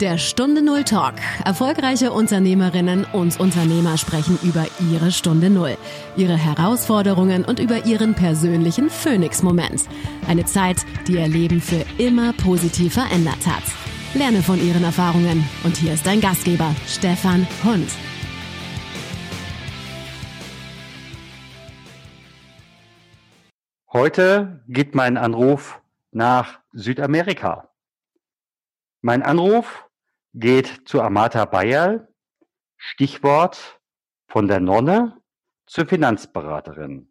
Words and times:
Der 0.00 0.18
Stunde 0.18 0.60
Null 0.60 0.84
Talk. 0.84 1.14
Erfolgreiche 1.46 2.12
Unternehmerinnen 2.12 3.06
und 3.14 3.40
Unternehmer 3.40 3.96
sprechen 3.96 4.38
über 4.42 4.66
ihre 4.92 5.10
Stunde 5.10 5.48
Null, 5.48 5.78
ihre 6.18 6.36
Herausforderungen 6.36 7.46
und 7.46 7.60
über 7.60 7.86
ihren 7.86 8.12
persönlichen 8.14 8.90
Phoenix-Moment. 8.90 9.88
Eine 10.28 10.44
Zeit, 10.44 10.84
die 11.08 11.14
ihr 11.14 11.26
Leben 11.28 11.62
für 11.62 11.82
immer 11.96 12.34
positiv 12.34 12.92
verändert 12.92 13.46
hat. 13.46 13.62
Lerne 14.12 14.42
von 14.42 14.62
ihren 14.62 14.84
Erfahrungen. 14.84 15.48
Und 15.64 15.78
hier 15.78 15.94
ist 15.94 16.06
dein 16.06 16.20
Gastgeber, 16.20 16.74
Stefan 16.86 17.46
Hund. 17.64 17.88
Heute 23.94 24.60
geht 24.68 24.94
mein 24.94 25.16
Anruf 25.16 25.80
nach 26.10 26.60
Südamerika. 26.72 27.70
Mein 29.00 29.22
Anruf 29.22 29.85
geht 30.38 30.82
zu 30.84 31.00
Amata 31.00 31.46
Bayerl, 31.46 32.08
Stichwort 32.76 33.80
von 34.28 34.48
der 34.48 34.60
Nonne 34.60 35.16
zur 35.66 35.86
Finanzberaterin. 35.86 37.10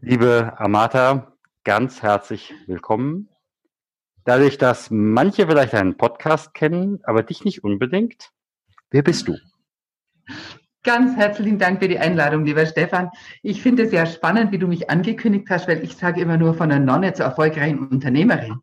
Liebe 0.00 0.54
Amata, 0.56 1.36
ganz 1.64 2.00
herzlich 2.00 2.54
willkommen. 2.66 3.28
Dadurch, 4.24 4.56
dass 4.56 4.90
manche 4.90 5.46
vielleicht 5.46 5.74
einen 5.74 5.98
Podcast 5.98 6.54
kennen, 6.54 7.00
aber 7.04 7.22
dich 7.22 7.44
nicht 7.44 7.62
unbedingt, 7.62 8.30
wer 8.90 9.02
bist 9.02 9.28
du? 9.28 9.36
Ganz 10.84 11.16
herzlichen 11.16 11.58
Dank 11.58 11.80
für 11.80 11.88
die 11.88 11.98
Einladung, 11.98 12.44
lieber 12.44 12.66
Stefan. 12.66 13.08
Ich 13.42 13.62
finde 13.62 13.84
es 13.84 13.90
sehr 13.90 14.04
spannend, 14.04 14.52
wie 14.52 14.58
du 14.58 14.68
mich 14.68 14.90
angekündigt 14.90 15.46
hast, 15.48 15.66
weil 15.66 15.82
ich 15.82 15.96
sage 15.96 16.20
immer 16.20 16.36
nur 16.36 16.52
von 16.52 16.68
der 16.68 16.78
Nonne 16.78 17.14
zur 17.14 17.24
erfolgreichen 17.24 17.88
Unternehmerin. 17.88 18.60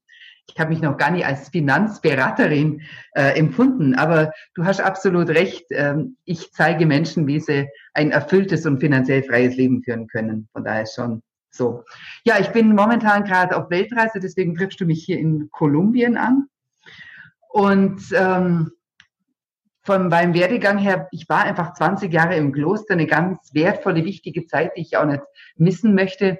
Ich 0.47 0.59
habe 0.59 0.69
mich 0.69 0.83
noch 0.83 0.97
gar 0.97 1.09
nicht 1.09 1.25
als 1.25 1.49
Finanzberaterin 1.49 2.81
äh, 3.15 3.39
empfunden, 3.39 3.95
aber 3.95 4.31
du 4.53 4.65
hast 4.65 4.81
absolut 4.81 5.29
recht. 5.29 5.65
Ähm, 5.71 6.15
ich 6.23 6.51
zeige 6.51 6.85
Menschen, 6.85 7.25
wie 7.25 7.39
sie 7.39 7.67
ein 7.95 8.11
erfülltes 8.11 8.67
und 8.67 8.79
finanziell 8.79 9.23
freies 9.23 9.55
Leben 9.55 9.81
führen 9.81 10.05
können. 10.05 10.47
Von 10.53 10.63
daher 10.63 10.85
schon 10.85 11.23
so. 11.49 11.85
Ja, 12.23 12.39
ich 12.39 12.49
bin 12.49 12.75
momentan 12.75 13.23
gerade 13.23 13.57
auf 13.57 13.71
Weltreise, 13.71 14.19
deswegen 14.19 14.53
triffst 14.53 14.79
du 14.79 14.85
mich 14.85 15.03
hier 15.03 15.17
in 15.17 15.49
Kolumbien 15.49 16.17
an. 16.17 16.45
Und 17.49 18.03
ähm, 18.13 18.71
von 19.83 20.09
meinem 20.09 20.33
Werdegang 20.33 20.77
her, 20.77 21.07
ich 21.11 21.27
war 21.27 21.43
einfach 21.43 21.73
20 21.73 22.13
Jahre 22.13 22.35
im 22.35 22.51
Kloster, 22.51 22.93
eine 22.93 23.07
ganz 23.07 23.51
wertvolle, 23.53 24.05
wichtige 24.05 24.45
Zeit, 24.45 24.73
die 24.77 24.81
ich 24.81 24.97
auch 24.97 25.05
nicht 25.05 25.23
missen 25.55 25.95
möchte. 25.95 26.39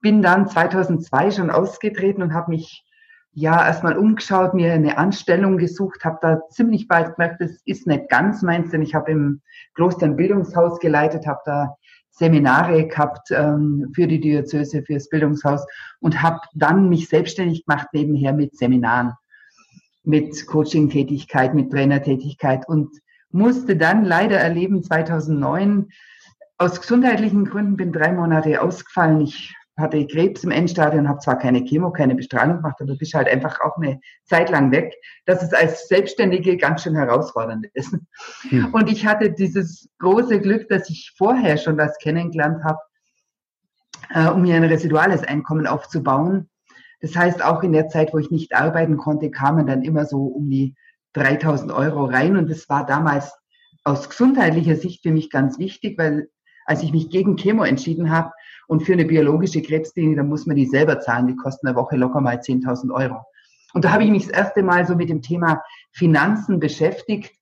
Bin 0.00 0.20
dann 0.20 0.48
2002 0.48 1.30
schon 1.30 1.50
ausgetreten 1.50 2.22
und 2.22 2.34
habe 2.34 2.50
mich 2.50 2.84
ja 3.32 3.66
erstmal 3.66 3.96
umgeschaut, 3.96 4.54
mir 4.54 4.74
eine 4.74 4.98
Anstellung 4.98 5.58
gesucht, 5.58 6.04
habe 6.04 6.18
da 6.20 6.40
ziemlich 6.50 6.86
bald 6.86 7.16
gemerkt, 7.16 7.40
das 7.40 7.62
ist 7.64 7.86
nicht 7.86 8.08
ganz 8.08 8.42
meins, 8.42 8.70
denn 8.70 8.82
ich 8.82 8.94
habe 8.94 9.10
im 9.10 9.40
Kloster 9.74 10.06
ein 10.06 10.16
Bildungshaus 10.16 10.78
geleitet, 10.78 11.26
habe 11.26 11.40
da 11.44 11.76
Seminare 12.10 12.86
gehabt 12.86 13.30
ähm, 13.32 13.90
für 13.92 14.06
die 14.06 14.20
Diözese, 14.20 14.82
fürs 14.82 15.08
Bildungshaus 15.08 15.66
und 15.98 16.22
habe 16.22 16.38
dann 16.54 16.88
mich 16.88 17.08
selbstständig 17.08 17.64
gemacht 17.66 17.88
nebenher 17.92 18.32
mit 18.32 18.56
Seminaren 18.56 19.14
mit 20.04 20.46
Coaching-Tätigkeit, 20.46 21.54
mit 21.54 21.70
Trainertätigkeit 21.70 22.68
und 22.68 22.90
musste 23.30 23.76
dann 23.76 24.04
leider 24.04 24.38
erleben, 24.38 24.82
2009, 24.82 25.88
aus 26.56 26.80
gesundheitlichen 26.80 27.44
Gründen 27.46 27.76
bin 27.76 27.92
drei 27.92 28.12
Monate 28.12 28.62
ausgefallen. 28.62 29.22
Ich 29.22 29.52
hatte 29.76 30.06
Krebs 30.06 30.44
im 30.44 30.52
Endstadium, 30.52 31.08
habe 31.08 31.18
zwar 31.18 31.36
keine 31.36 31.64
Chemo, 31.64 31.90
keine 31.90 32.14
Bestrahlung 32.14 32.58
gemacht, 32.58 32.76
aber 32.80 32.96
bist 32.96 33.14
halt 33.14 33.28
einfach 33.28 33.60
auch 33.60 33.76
eine 33.76 34.00
Zeit 34.24 34.50
lang 34.50 34.70
weg, 34.70 34.94
dass 35.26 35.42
es 35.42 35.52
als 35.52 35.88
Selbstständige 35.88 36.56
ganz 36.56 36.84
schön 36.84 36.94
herausfordernd 36.94 37.66
ist. 37.74 37.96
Hm. 38.50 38.72
Und 38.72 38.88
ich 38.88 39.04
hatte 39.04 39.32
dieses 39.32 39.88
große 39.98 40.40
Glück, 40.40 40.68
dass 40.68 40.88
ich 40.90 41.12
vorher 41.16 41.56
schon 41.56 41.76
das 41.76 41.98
kennengelernt 41.98 42.62
habe, 42.62 42.78
äh, 44.10 44.28
um 44.28 44.42
mir 44.42 44.54
ein 44.54 44.64
residuales 44.64 45.24
Einkommen 45.24 45.66
aufzubauen 45.66 46.48
das 47.04 47.14
heißt, 47.14 47.44
auch 47.44 47.62
in 47.62 47.72
der 47.72 47.88
Zeit, 47.88 48.14
wo 48.14 48.18
ich 48.18 48.30
nicht 48.30 48.54
arbeiten 48.54 48.96
konnte, 48.96 49.30
kamen 49.30 49.66
dann 49.66 49.82
immer 49.82 50.06
so 50.06 50.24
um 50.24 50.48
die 50.48 50.74
3000 51.12 51.70
Euro 51.70 52.06
rein. 52.06 52.38
Und 52.38 52.48
das 52.48 52.66
war 52.70 52.86
damals 52.86 53.30
aus 53.84 54.08
gesundheitlicher 54.08 54.76
Sicht 54.76 55.02
für 55.02 55.12
mich 55.12 55.28
ganz 55.28 55.58
wichtig, 55.58 55.98
weil 55.98 56.30
als 56.64 56.82
ich 56.82 56.92
mich 56.92 57.10
gegen 57.10 57.36
Chemo 57.36 57.62
entschieden 57.62 58.10
habe 58.10 58.32
und 58.68 58.84
für 58.84 58.94
eine 58.94 59.04
biologische 59.04 59.60
Krebsklinik, 59.60 60.16
dann 60.16 60.28
muss 60.28 60.46
man 60.46 60.56
die 60.56 60.64
selber 60.64 60.98
zahlen. 60.98 61.26
Die 61.26 61.36
kosten 61.36 61.66
eine 61.66 61.76
Woche 61.76 61.96
locker 61.96 62.22
mal 62.22 62.36
10.000 62.36 62.90
Euro. 62.90 63.20
Und 63.74 63.84
da 63.84 63.92
habe 63.92 64.04
ich 64.04 64.10
mich 64.10 64.26
das 64.26 64.38
erste 64.38 64.62
Mal 64.62 64.86
so 64.86 64.94
mit 64.94 65.10
dem 65.10 65.20
Thema 65.20 65.62
Finanzen 65.92 66.58
beschäftigt 66.58 67.34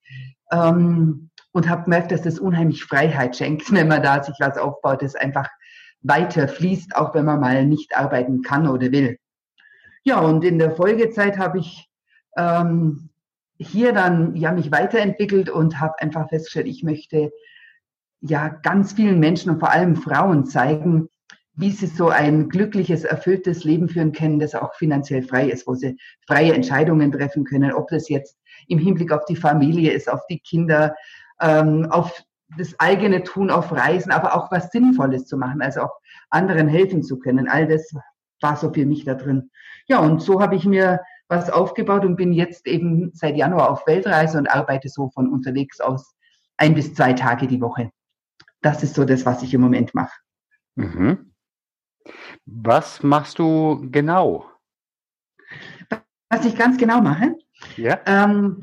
ähm, 0.51 1.31
und 1.53 1.69
habe 1.69 1.85
gemerkt, 1.85 2.11
dass 2.11 2.23
das 2.23 2.41
unheimlich 2.41 2.83
Freiheit 2.83 3.37
schenkt, 3.37 3.73
wenn 3.73 3.87
man 3.87 4.03
da 4.03 4.25
sich 4.25 4.35
was 4.41 4.59
aufbaut, 4.59 5.03
das 5.03 5.15
einfach 5.15 5.49
weiter 6.01 6.49
fließt, 6.49 6.97
auch 6.97 7.15
wenn 7.15 7.27
man 7.27 7.39
mal 7.39 7.65
nicht 7.65 7.97
arbeiten 7.97 8.43
kann 8.43 8.67
oder 8.67 8.91
will. 8.91 9.19
Ja, 10.05 10.21
und 10.21 10.45
in 10.45 10.59
der 10.59 10.73
Folgezeit 10.73 11.39
habe 11.39 11.59
ich 11.59 11.89
ähm, 12.37 13.11
hier 13.59 13.93
dann 13.93 14.35
ja 14.35 14.53
mich 14.53 14.73
weiterentwickelt 14.73 15.49
und 15.49 15.81
habe 15.81 16.01
einfach 16.01 16.29
festgestellt, 16.29 16.67
ich 16.67 16.83
möchte 16.83 17.33
ja 18.21 18.49
ganz 18.49 18.93
vielen 18.93 19.21
Menschen 19.21 19.51
und 19.51 19.61
vor 19.61 19.71
allem 19.71 19.97
Frauen 19.97 20.45
zeigen, 20.45 21.09
wie 21.55 21.71
sie 21.71 21.87
so 21.87 22.09
ein 22.09 22.49
glückliches, 22.49 23.05
erfülltes 23.05 23.65
Leben 23.65 23.89
führen 23.89 24.13
können, 24.13 24.39
das 24.39 24.55
auch 24.55 24.75
finanziell 24.75 25.23
frei 25.23 25.51
ist, 25.51 25.67
wo 25.67 25.75
sie 25.75 25.99
freie 26.27 26.55
Entscheidungen 26.55 27.13
treffen 27.13 27.45
können, 27.45 27.73
ob 27.73 27.89
das 27.89 28.09
jetzt 28.09 28.39
im 28.69 28.79
Hinblick 28.79 29.13
auf 29.13 29.25
die 29.27 29.37
Familie 29.37 29.93
ist, 29.93 30.11
auf 30.11 30.27
die 30.29 30.39
Kinder, 30.39 30.95
ähm, 31.41 31.87
auf 31.91 32.25
das 32.59 32.79
eigene 32.79 33.23
Tun 33.23 33.51
auf 33.51 33.73
Reisen, 33.73 34.13
aber 34.13 34.35
auch 34.35 34.51
was 34.51 34.71
Sinnvolles 34.71 35.27
zu 35.27 35.37
machen, 35.37 35.63
also 35.63 35.83
auch 35.83 35.95
anderen 36.31 36.69
helfen 36.69 37.03
zu 37.03 37.19
können. 37.19 37.49
All 37.49 37.67
das 37.67 37.93
war 38.43 38.57
so 38.57 38.73
für 38.73 38.87
mich 38.87 39.05
da 39.05 39.15
drin. 39.15 39.51
Ja, 39.87 40.01
und 40.01 40.23
so 40.23 40.41
habe 40.41 40.57
ich 40.57 40.65
mir 40.65 41.01
was 41.29 41.51
aufgebaut 41.51 42.05
und 42.05 42.17
bin 42.17 42.33
jetzt 42.33 42.67
eben 42.67 43.11
seit 43.15 43.37
Januar 43.37 43.71
auf 43.71 43.87
Weltreise 43.87 44.39
und 44.39 44.49
arbeite 44.49 44.89
so 44.89 45.09
von 45.11 45.29
unterwegs 45.31 45.81
aus 45.81 46.15
ein 46.57 46.75
bis 46.75 46.95
zwei 46.95 47.13
Tage 47.13 47.47
die 47.47 47.61
Woche. 47.61 47.91
Das 48.61 48.83
ist 48.83 48.95
so 48.95 49.05
das, 49.05 49.25
was 49.27 49.43
ich 49.43 49.55
im 49.55 49.61
Moment 49.61 49.95
mache. 49.95 50.13
Mhm. 50.77 51.33
Was 52.47 53.03
machst 53.03 53.39
du 53.39 53.89
genau? 53.91 54.47
Was 56.29 56.45
ich 56.45 56.57
ganz 56.57 56.77
genau 56.79 57.01
mache? 57.01 57.35
Ja. 57.77 58.01
Ähm, 58.07 58.61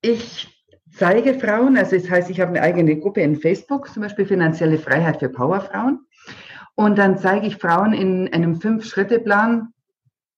ich 0.00 0.64
zeige 0.92 1.38
Frauen, 1.38 1.76
also 1.76 1.96
das 1.96 2.10
heißt, 2.10 2.30
ich 2.30 2.40
habe 2.40 2.50
eine 2.50 2.62
eigene 2.62 2.98
Gruppe 2.98 3.20
in 3.20 3.36
Facebook, 3.36 3.88
zum 3.88 4.02
Beispiel 4.02 4.26
Finanzielle 4.26 4.78
Freiheit 4.78 5.18
für 5.18 5.28
Powerfrauen. 5.28 6.06
Und 6.78 6.96
dann 6.96 7.18
zeige 7.18 7.48
ich 7.48 7.56
Frauen 7.56 7.92
in 7.92 8.32
einem 8.32 8.60
Fünf-Schritte-Plan, 8.60 9.72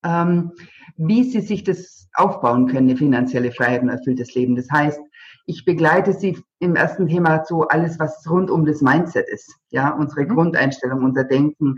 ähm, 0.03 0.53
wie 0.97 1.25
sie 1.25 1.43
sich 1.43 1.65
das 1.65 2.09
aufbauen 2.15 2.67
können, 2.67 2.89
eine 2.89 2.97
finanzielle 2.97 3.53
Freiheit 3.53 3.83
und 3.83 3.91
erfülltes 3.91 4.35
Leben. 4.35 4.57
Das 4.57 4.71
heißt, 4.71 4.99
ich 5.45 5.67
begleite 5.67 6.15
sie 6.15 6.43
im 6.59 6.77
ersten 6.77 7.09
Thema 7.09 7.45
so 7.45 7.69
alles, 7.69 7.99
was 7.99 8.27
rund 8.27 8.51
um 8.51 8.65
das 8.65 8.81
Mindset 8.81 9.29
ist. 9.29 9.55
Ja, 9.69 9.91
unsere 9.91 10.23
mhm. 10.23 10.29
Grundeinstellung, 10.29 11.05
unser 11.05 11.25
Denken, 11.25 11.77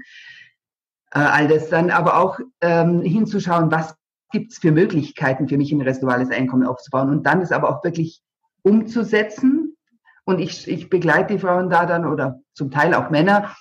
äh, 1.10 1.18
all 1.18 1.48
das 1.48 1.68
dann 1.68 1.90
aber 1.90 2.18
auch 2.18 2.38
ähm, 2.60 3.02
hinzuschauen, 3.02 3.72
was 3.72 3.96
gibt 4.30 4.52
es 4.52 4.58
für 4.58 4.70
Möglichkeiten 4.70 5.48
für 5.48 5.56
mich, 5.56 5.72
ein 5.72 5.80
residuales 5.80 6.30
Einkommen 6.30 6.68
aufzubauen 6.68 7.10
und 7.10 7.26
dann 7.26 7.42
ist 7.42 7.52
aber 7.52 7.68
auch 7.68 7.82
wirklich 7.82 8.22
umzusetzen. 8.62 9.76
Und 10.24 10.38
ich, 10.38 10.68
ich 10.68 10.88
begleite 10.88 11.34
die 11.34 11.40
Frauen 11.40 11.68
da 11.68 11.84
dann 11.84 12.06
oder 12.06 12.38
zum 12.54 12.70
Teil 12.70 12.94
auch 12.94 13.10
Männer 13.10 13.52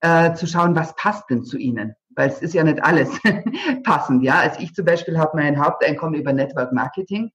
äh, 0.00 0.34
zu 0.34 0.46
schauen, 0.46 0.74
was 0.76 0.94
passt 0.96 1.28
denn 1.30 1.44
zu 1.44 1.58
ihnen. 1.58 1.94
Weil 2.14 2.28
es 2.28 2.42
ist 2.42 2.54
ja 2.54 2.64
nicht 2.64 2.82
alles 2.82 3.10
passend. 3.84 4.22
Ja, 4.22 4.40
also 4.40 4.60
ich 4.60 4.74
zum 4.74 4.84
Beispiel 4.84 5.18
habe 5.18 5.36
mein 5.36 5.62
Haupteinkommen 5.62 6.18
über 6.18 6.32
Network 6.32 6.72
Marketing. 6.72 7.30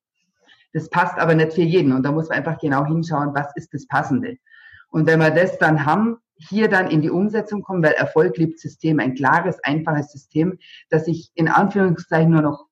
Das 0.74 0.89
passt 0.89 1.18
aber 1.18 1.36
nicht 1.36 1.54
für 1.54 1.62
jeden. 1.62 1.94
Und 1.94 2.04
da 2.04 2.12
muss 2.12 2.30
man 2.30 2.39
einfach 2.39 2.57
genau 2.60 2.86
hinschauen, 2.86 3.33
was 3.33 3.48
ist 3.56 3.74
das 3.74 3.88
Passende. 3.88 4.38
Und 4.89 5.07
wenn 5.07 5.19
wir 5.19 5.31
das 5.31 5.57
dann 5.57 5.86
haben, 5.86 6.18
hier 6.38 6.68
dann 6.68 6.89
in 6.89 7.01
die 7.01 7.10
Umsetzung 7.10 7.62
kommen, 7.62 7.83
weil 7.83 7.94
Erfolg 7.94 8.38
liebt 8.38 8.60
System, 8.60 9.00
ein 9.00 9.16
klares, 9.16 9.63
einfaches 9.63 10.12
System, 10.12 10.57
dass 10.89 11.07
ich 11.07 11.31
in 11.36 11.48
Anführungszeichen 11.48 12.31
nur 12.31 12.42
noch 12.42 12.66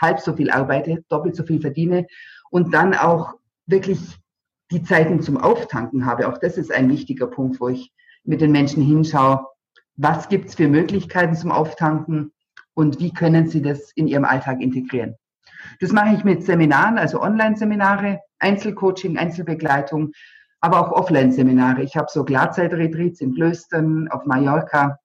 halb 0.00 0.20
so 0.20 0.34
viel 0.34 0.50
arbeite, 0.50 1.04
doppelt 1.08 1.34
so 1.36 1.44
viel 1.44 1.60
verdiene 1.60 2.06
und 2.50 2.74
dann 2.74 2.94
auch 2.94 3.34
wirklich 3.66 4.18
die 4.70 4.82
Zeiten 4.82 5.22
zum 5.22 5.36
Auftanken 5.36 6.06
habe. 6.06 6.28
Auch 6.28 6.38
das 6.38 6.58
ist 6.58 6.72
ein 6.72 6.90
wichtiger 6.90 7.26
Punkt, 7.26 7.60
wo 7.60 7.68
ich 7.68 7.92
mit 8.26 8.40
den 8.40 8.52
Menschen 8.52 8.82
hinschaue, 8.82 9.46
was 9.96 10.28
gibt 10.28 10.48
es 10.48 10.54
für 10.54 10.68
Möglichkeiten 10.68 11.34
zum 11.34 11.50
Auftanken 11.50 12.32
und 12.74 13.00
wie 13.00 13.12
können 13.12 13.48
sie 13.48 13.62
das 13.62 13.92
in 13.92 14.06
ihrem 14.06 14.24
Alltag 14.24 14.60
integrieren. 14.60 15.16
Das 15.80 15.92
mache 15.92 16.14
ich 16.14 16.24
mit 16.24 16.44
Seminaren, 16.44 16.98
also 16.98 17.22
Online-Seminare, 17.22 18.20
Einzelcoaching, 18.38 19.16
Einzelbegleitung, 19.16 20.12
aber 20.60 20.80
auch 20.80 20.92
Offline-Seminare. 20.92 21.82
Ich 21.82 21.96
habe 21.96 22.08
so 22.10 22.24
Glatzeit-Retreats 22.24 23.20
in 23.20 23.34
Klöstern, 23.34 24.08
auf 24.08 24.26
Mallorca. 24.26 24.98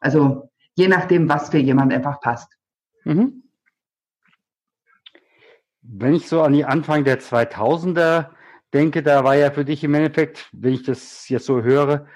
Also 0.00 0.50
je 0.74 0.88
nachdem, 0.88 1.28
was 1.28 1.50
für 1.50 1.58
jemand 1.58 1.92
einfach 1.92 2.20
passt. 2.20 2.52
Mhm. 3.04 3.42
Wenn 5.82 6.14
ich 6.14 6.28
so 6.28 6.42
an 6.42 6.52
die 6.52 6.64
Anfang 6.64 7.04
der 7.04 7.20
2000er 7.20 8.28
denke, 8.74 9.02
da 9.02 9.24
war 9.24 9.34
ja 9.34 9.50
für 9.50 9.64
dich 9.64 9.82
im 9.84 9.94
Endeffekt, 9.94 10.48
wenn 10.52 10.74
ich 10.74 10.82
das 10.82 11.28
jetzt 11.28 11.46
so 11.46 11.62
höre, 11.62 12.06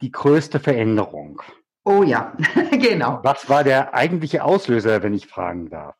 die 0.00 0.10
größte 0.10 0.60
Veränderung. 0.60 1.42
Oh 1.84 2.02
ja, 2.02 2.36
genau. 2.70 3.20
Was 3.22 3.48
war 3.48 3.64
der 3.64 3.94
eigentliche 3.94 4.44
Auslöser, 4.44 5.02
wenn 5.02 5.14
ich 5.14 5.26
fragen 5.26 5.70
darf? 5.70 5.96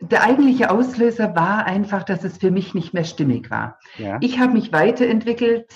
Der 0.00 0.22
eigentliche 0.22 0.70
Auslöser 0.70 1.34
war 1.34 1.66
einfach, 1.66 2.02
dass 2.02 2.24
es 2.24 2.38
für 2.38 2.50
mich 2.50 2.74
nicht 2.74 2.92
mehr 2.94 3.04
stimmig 3.04 3.50
war. 3.50 3.78
Ja. 3.96 4.18
Ich 4.20 4.38
habe 4.38 4.52
mich 4.52 4.72
weiterentwickelt 4.72 5.72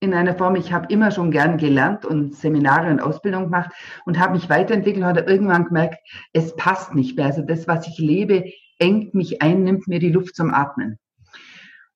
in 0.00 0.14
einer 0.14 0.34
Form, 0.34 0.56
ich 0.56 0.72
habe 0.72 0.92
immer 0.92 1.10
schon 1.10 1.30
gern 1.30 1.56
gelernt 1.56 2.04
und 2.04 2.34
Seminare 2.34 2.90
und 2.90 3.00
Ausbildung 3.00 3.44
gemacht 3.44 3.70
und 4.04 4.18
habe 4.18 4.34
mich 4.34 4.48
weiterentwickelt 4.48 5.02
und 5.02 5.08
habe 5.08 5.20
irgendwann 5.30 5.64
gemerkt, 5.64 5.98
es 6.32 6.54
passt 6.56 6.94
nicht 6.94 7.16
mehr. 7.16 7.26
Also 7.26 7.42
das, 7.42 7.66
was 7.66 7.86
ich 7.86 7.98
lebe, 7.98 8.44
engt 8.78 9.14
mich 9.14 9.42
ein, 9.42 9.64
nimmt 9.64 9.88
mir 9.88 9.98
die 9.98 10.10
Luft 10.10 10.36
zum 10.36 10.52
Atmen. 10.52 10.98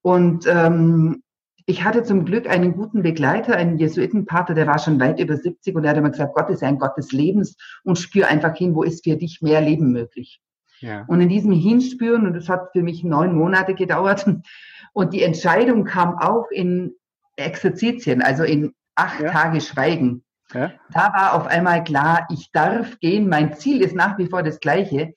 Und 0.03 0.47
ähm, 0.47 1.23
ich 1.67 1.85
hatte 1.85 2.03
zum 2.03 2.25
Glück 2.25 2.49
einen 2.49 2.75
guten 2.75 3.03
Begleiter, 3.03 3.57
einen 3.57 3.79
Jesuitenpater, 3.79 4.55
der 4.55 4.67
war 4.67 4.79
schon 4.79 5.01
weit 5.01 5.21
über 5.21 5.37
70 5.37 5.75
und 5.75 5.83
der 5.83 5.91
hat 5.91 5.99
immer 5.99 6.11
gesagt, 6.11 6.35
Gott 6.35 6.51
ist 6.51 6.63
ein 6.63 6.79
Gott 6.79 6.97
des 6.97 7.13
Lebens 7.13 7.57
und 7.85 7.99
spür 7.99 8.29
einfach 8.29 8.55
hin, 8.57 8.75
wo 8.75 8.83
ist 8.83 9.05
für 9.05 9.17
dich 9.17 9.41
mehr 9.43 9.61
Leben 9.61 9.93
möglich. 9.93 10.41
Ja. 10.81 11.05
Und 11.09 11.21
in 11.21 11.29
diesem 11.29 11.53
Hinspüren, 11.53 12.27
und 12.27 12.35
das 12.35 12.49
hat 12.49 12.71
für 12.73 12.83
mich 12.83 13.05
neun 13.05 13.35
Monate 13.35 13.75
gedauert, 13.75 14.27
und 14.93 15.13
die 15.13 15.23
Entscheidung 15.23 15.85
kam 15.85 16.19
auch 16.19 16.47
in 16.51 16.95
Exerzitien, 17.37 18.23
also 18.23 18.43
in 18.43 18.75
acht 18.95 19.21
Ja. 19.21 19.31
Tage 19.31 19.61
Schweigen. 19.61 20.25
Ja. 20.53 20.73
Da 20.93 21.13
war 21.13 21.35
auf 21.35 21.47
einmal 21.47 21.85
klar, 21.85 22.27
ich 22.31 22.51
darf 22.53 22.99
gehen, 22.99 23.29
mein 23.29 23.55
Ziel 23.55 23.83
ist 23.83 23.95
nach 23.95 24.19
wie 24.19 24.27
vor 24.27 24.43
das 24.43 24.59
gleiche, 24.61 25.15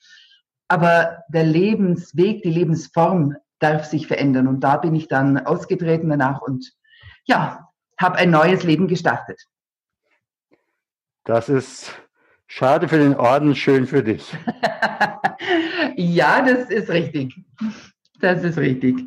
aber 0.67 1.23
der 1.27 1.43
Lebensweg, 1.43 2.43
die 2.43 2.51
Lebensform 2.51 3.35
darf 3.63 3.85
sich 3.85 4.07
verändern. 4.07 4.47
Und 4.47 4.61
da 4.61 4.77
bin 4.77 4.95
ich 4.95 5.07
dann 5.07 5.37
ausgetreten 5.37 6.09
danach 6.09 6.41
und 6.41 6.73
ja, 7.25 7.69
habe 7.99 8.17
ein 8.17 8.31
neues 8.31 8.63
Leben 8.63 8.87
gestartet. 8.87 9.41
Das 11.23 11.47
ist 11.49 11.93
schade 12.47 12.87
für 12.87 12.97
den 12.97 13.15
Orden, 13.15 13.55
schön 13.55 13.87
für 13.87 14.03
dich. 14.03 14.35
ja, 15.95 16.41
das 16.41 16.69
ist 16.69 16.89
richtig. 16.89 17.33
Das 18.19 18.43
ist 18.43 18.57
richtig. 18.57 18.99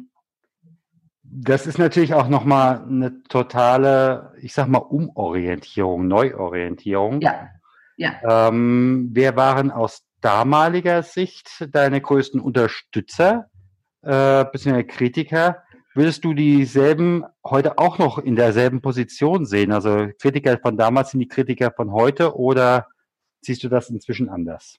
Das 1.23 1.67
ist 1.67 1.79
natürlich 1.79 2.15
auch 2.15 2.29
nochmal 2.29 2.83
eine 2.89 3.23
totale, 3.25 4.33
ich 4.41 4.55
sag 4.55 4.69
mal, 4.69 4.79
Umorientierung, 4.79 6.09
Neuorientierung. 6.09 7.21
Ja, 7.21 7.51
ja. 7.97 8.49
Ähm, 8.49 9.11
wer 9.13 9.37
waren 9.37 9.71
aus 9.71 10.03
damaliger 10.21 11.03
Sicht 11.03 11.69
deine 11.73 12.01
größten 12.01 12.41
Unterstützer, 12.41 13.51
äh, 14.03 14.45
bzw. 14.45 14.85
Kritiker? 14.85 15.63
Würdest 15.95 16.25
du 16.25 16.35
dieselben 16.35 17.25
heute 17.43 17.79
auch 17.79 17.99
noch 17.99 18.19
in 18.19 18.37
derselben 18.37 18.83
Position 18.83 19.47
sehen? 19.47 19.73
Also 19.73 20.09
Kritiker 20.21 20.59
von 20.59 20.77
damals 20.77 21.13
sind 21.13 21.21
die 21.21 21.29
Kritiker 21.29 21.73
von 21.75 21.91
heute 21.91 22.37
oder 22.37 22.89
siehst 23.41 23.65
du 23.65 23.69
das 23.69 23.89
inzwischen 23.89 24.29
anders? 24.29 24.79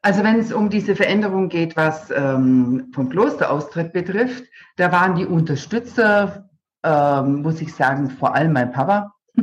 Also 0.00 0.22
wenn 0.22 0.38
es 0.38 0.52
um 0.52 0.70
diese 0.70 0.96
Veränderung 0.96 1.48
geht, 1.48 1.76
was 1.76 2.10
ähm, 2.10 2.90
vom 2.94 3.08
Klosteraustritt 3.08 3.92
betrifft, 3.92 4.44
da 4.76 4.92
waren 4.92 5.16
die 5.16 5.26
Unterstützer, 5.26 6.50
ähm, 6.82 7.42
muss 7.42 7.60
ich 7.60 7.74
sagen, 7.74 8.10
vor 8.10 8.34
allem 8.34 8.52
mein 8.52 8.72
Papa. 8.72 9.12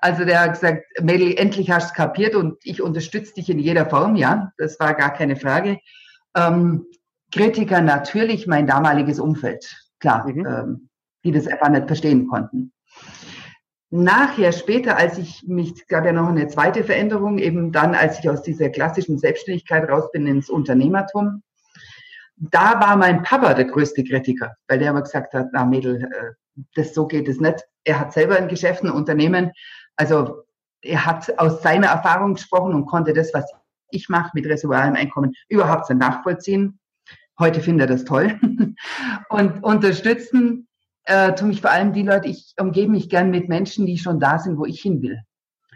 Also 0.00 0.24
der 0.24 0.40
hat 0.40 0.54
gesagt, 0.54 0.84
Mädel, 1.00 1.34
endlich 1.36 1.70
hast 1.70 1.90
du 1.90 1.94
kapiert 1.94 2.34
und 2.34 2.56
ich 2.64 2.82
unterstütze 2.82 3.34
dich 3.34 3.50
in 3.50 3.58
jeder 3.58 3.86
Form, 3.86 4.16
ja, 4.16 4.52
das 4.56 4.80
war 4.80 4.94
gar 4.94 5.12
keine 5.12 5.36
Frage. 5.36 5.78
Ähm, 6.34 6.86
Kritiker 7.32 7.80
natürlich 7.80 8.46
mein 8.46 8.66
damaliges 8.66 9.18
Umfeld, 9.18 9.64
klar, 10.00 10.26
Mhm. 10.26 10.46
ähm, 10.46 10.88
die 11.24 11.32
das 11.32 11.46
einfach 11.46 11.70
nicht 11.70 11.86
verstehen 11.86 12.28
konnten. 12.28 12.72
Nachher, 13.90 14.52
später, 14.52 14.96
als 14.96 15.18
ich 15.18 15.44
mich, 15.46 15.72
es 15.72 15.86
gab 15.86 16.04
ja 16.06 16.12
noch 16.12 16.28
eine 16.28 16.48
zweite 16.48 16.82
Veränderung, 16.82 17.38
eben 17.38 17.72
dann, 17.72 17.94
als 17.94 18.18
ich 18.18 18.28
aus 18.28 18.42
dieser 18.42 18.70
klassischen 18.70 19.18
Selbstständigkeit 19.18 19.88
raus 19.88 20.10
bin 20.12 20.26
ins 20.26 20.48
Unternehmertum, 20.48 21.42
da 22.36 22.80
war 22.80 22.96
mein 22.96 23.22
Papa 23.22 23.54
der 23.54 23.66
größte 23.66 24.02
Kritiker, 24.02 24.56
weil 24.66 24.78
der 24.78 24.90
immer 24.90 25.02
gesagt 25.02 25.34
hat, 25.34 25.48
na 25.52 25.64
Mädel, 25.64 26.02
äh, 26.04 26.62
das 26.74 26.94
so 26.94 27.06
geht 27.06 27.28
es 27.28 27.38
nicht. 27.40 27.64
Er 27.84 28.00
hat 28.00 28.12
selber 28.12 28.36
ein 28.36 28.48
Geschäft, 28.48 28.82
ein 28.82 28.90
Unternehmen, 28.90 29.52
also 29.96 30.44
er 30.80 31.06
hat 31.06 31.38
aus 31.38 31.62
seiner 31.62 31.88
Erfahrung 31.88 32.34
gesprochen 32.34 32.74
und 32.74 32.86
konnte 32.86 33.12
das, 33.12 33.32
was 33.32 33.50
ich 33.92 34.08
mache 34.08 34.30
mit 34.34 34.46
residualem 34.46 34.94
Einkommen, 34.94 35.32
überhaupt 35.48 35.88
nicht 35.88 35.98
nachvollziehen. 35.98 36.78
Heute 37.38 37.60
findet 37.60 37.88
er 37.88 37.94
das 37.94 38.04
toll. 38.04 38.38
und 39.28 39.64
unterstützen 39.64 40.68
äh, 41.04 41.34
tun 41.34 41.48
mich 41.48 41.60
vor 41.60 41.70
allem 41.70 41.92
die 41.92 42.02
Leute, 42.02 42.28
ich 42.28 42.54
umgebe 42.58 42.90
mich 42.90 43.08
gern 43.08 43.30
mit 43.30 43.48
Menschen, 43.48 43.86
die 43.86 43.98
schon 43.98 44.20
da 44.20 44.38
sind, 44.38 44.58
wo 44.58 44.64
ich 44.64 44.80
hin 44.80 45.02
will. 45.02 45.20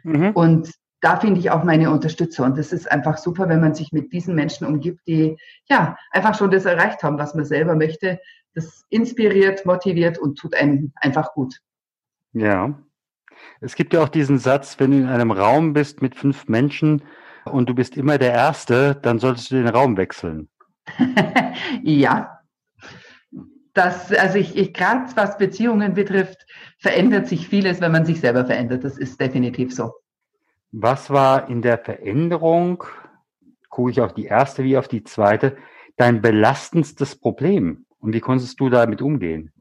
Mhm. 0.04 0.30
Und 0.30 0.70
da 1.00 1.16
finde 1.16 1.40
ich 1.40 1.50
auch 1.50 1.64
meine 1.64 1.90
Unterstützer. 1.90 2.44
Und 2.44 2.56
das 2.58 2.72
ist 2.72 2.90
einfach 2.90 3.18
super, 3.18 3.48
wenn 3.48 3.60
man 3.60 3.74
sich 3.74 3.92
mit 3.92 4.12
diesen 4.12 4.34
Menschen 4.34 4.66
umgibt, 4.66 5.00
die 5.06 5.36
ja 5.68 5.96
einfach 6.10 6.36
schon 6.36 6.50
das 6.50 6.64
erreicht 6.64 7.02
haben, 7.02 7.18
was 7.18 7.34
man 7.34 7.44
selber 7.44 7.74
möchte. 7.74 8.20
Das 8.54 8.84
inspiriert, 8.88 9.66
motiviert 9.66 10.18
und 10.18 10.38
tut 10.38 10.54
einem 10.54 10.92
einfach 10.96 11.32
gut. 11.34 11.60
Ja. 12.32 12.78
Es 13.60 13.74
gibt 13.74 13.92
ja 13.92 14.02
auch 14.02 14.08
diesen 14.08 14.38
Satz, 14.38 14.80
wenn 14.80 14.92
du 14.92 14.96
in 14.98 15.06
einem 15.06 15.30
Raum 15.30 15.74
bist 15.74 16.00
mit 16.00 16.14
fünf 16.14 16.48
Menschen 16.48 17.02
und 17.50 17.69
du 17.69 17.75
bist 17.75 17.96
immer 17.96 18.19
der 18.19 18.32
Erste, 18.32 18.96
dann 19.02 19.19
solltest 19.19 19.50
du 19.50 19.56
den 19.56 19.69
Raum 19.69 19.96
wechseln. 19.96 20.48
ja. 21.82 22.40
Das, 23.72 24.12
also 24.12 24.38
ich, 24.38 24.56
ich 24.56 24.72
gerade 24.72 25.04
was 25.16 25.37
Beziehungen 25.37 25.94
betrifft, 25.94 26.46
verändert 26.78 27.28
sich 27.28 27.48
vieles, 27.48 27.81
wenn 27.81 27.93
man 27.93 28.06
sich 28.06 28.20
selber 28.20 28.46
verändert. 28.46 28.84
Das 28.84 28.96
ist 28.96 29.20
definitiv 29.20 29.75
so. 29.75 29.93
Was 30.72 31.10
war 31.10 31.48
in 31.48 31.62
der 31.62 31.78
Veränderung, 31.78 32.84
gucke 33.69 33.90
ich 33.90 34.00
auf 34.00 34.14
die 34.14 34.25
erste 34.25 34.64
wie 34.64 34.78
auf 34.78 34.88
die 34.88 35.04
zweite, 35.04 35.56
dein 35.96 36.22
belastendstes 36.22 37.16
Problem? 37.16 37.84
Und 37.99 38.14
wie 38.14 38.20
konntest 38.20 38.58
du 38.60 38.70
damit 38.70 39.02
umgehen? 39.02 39.52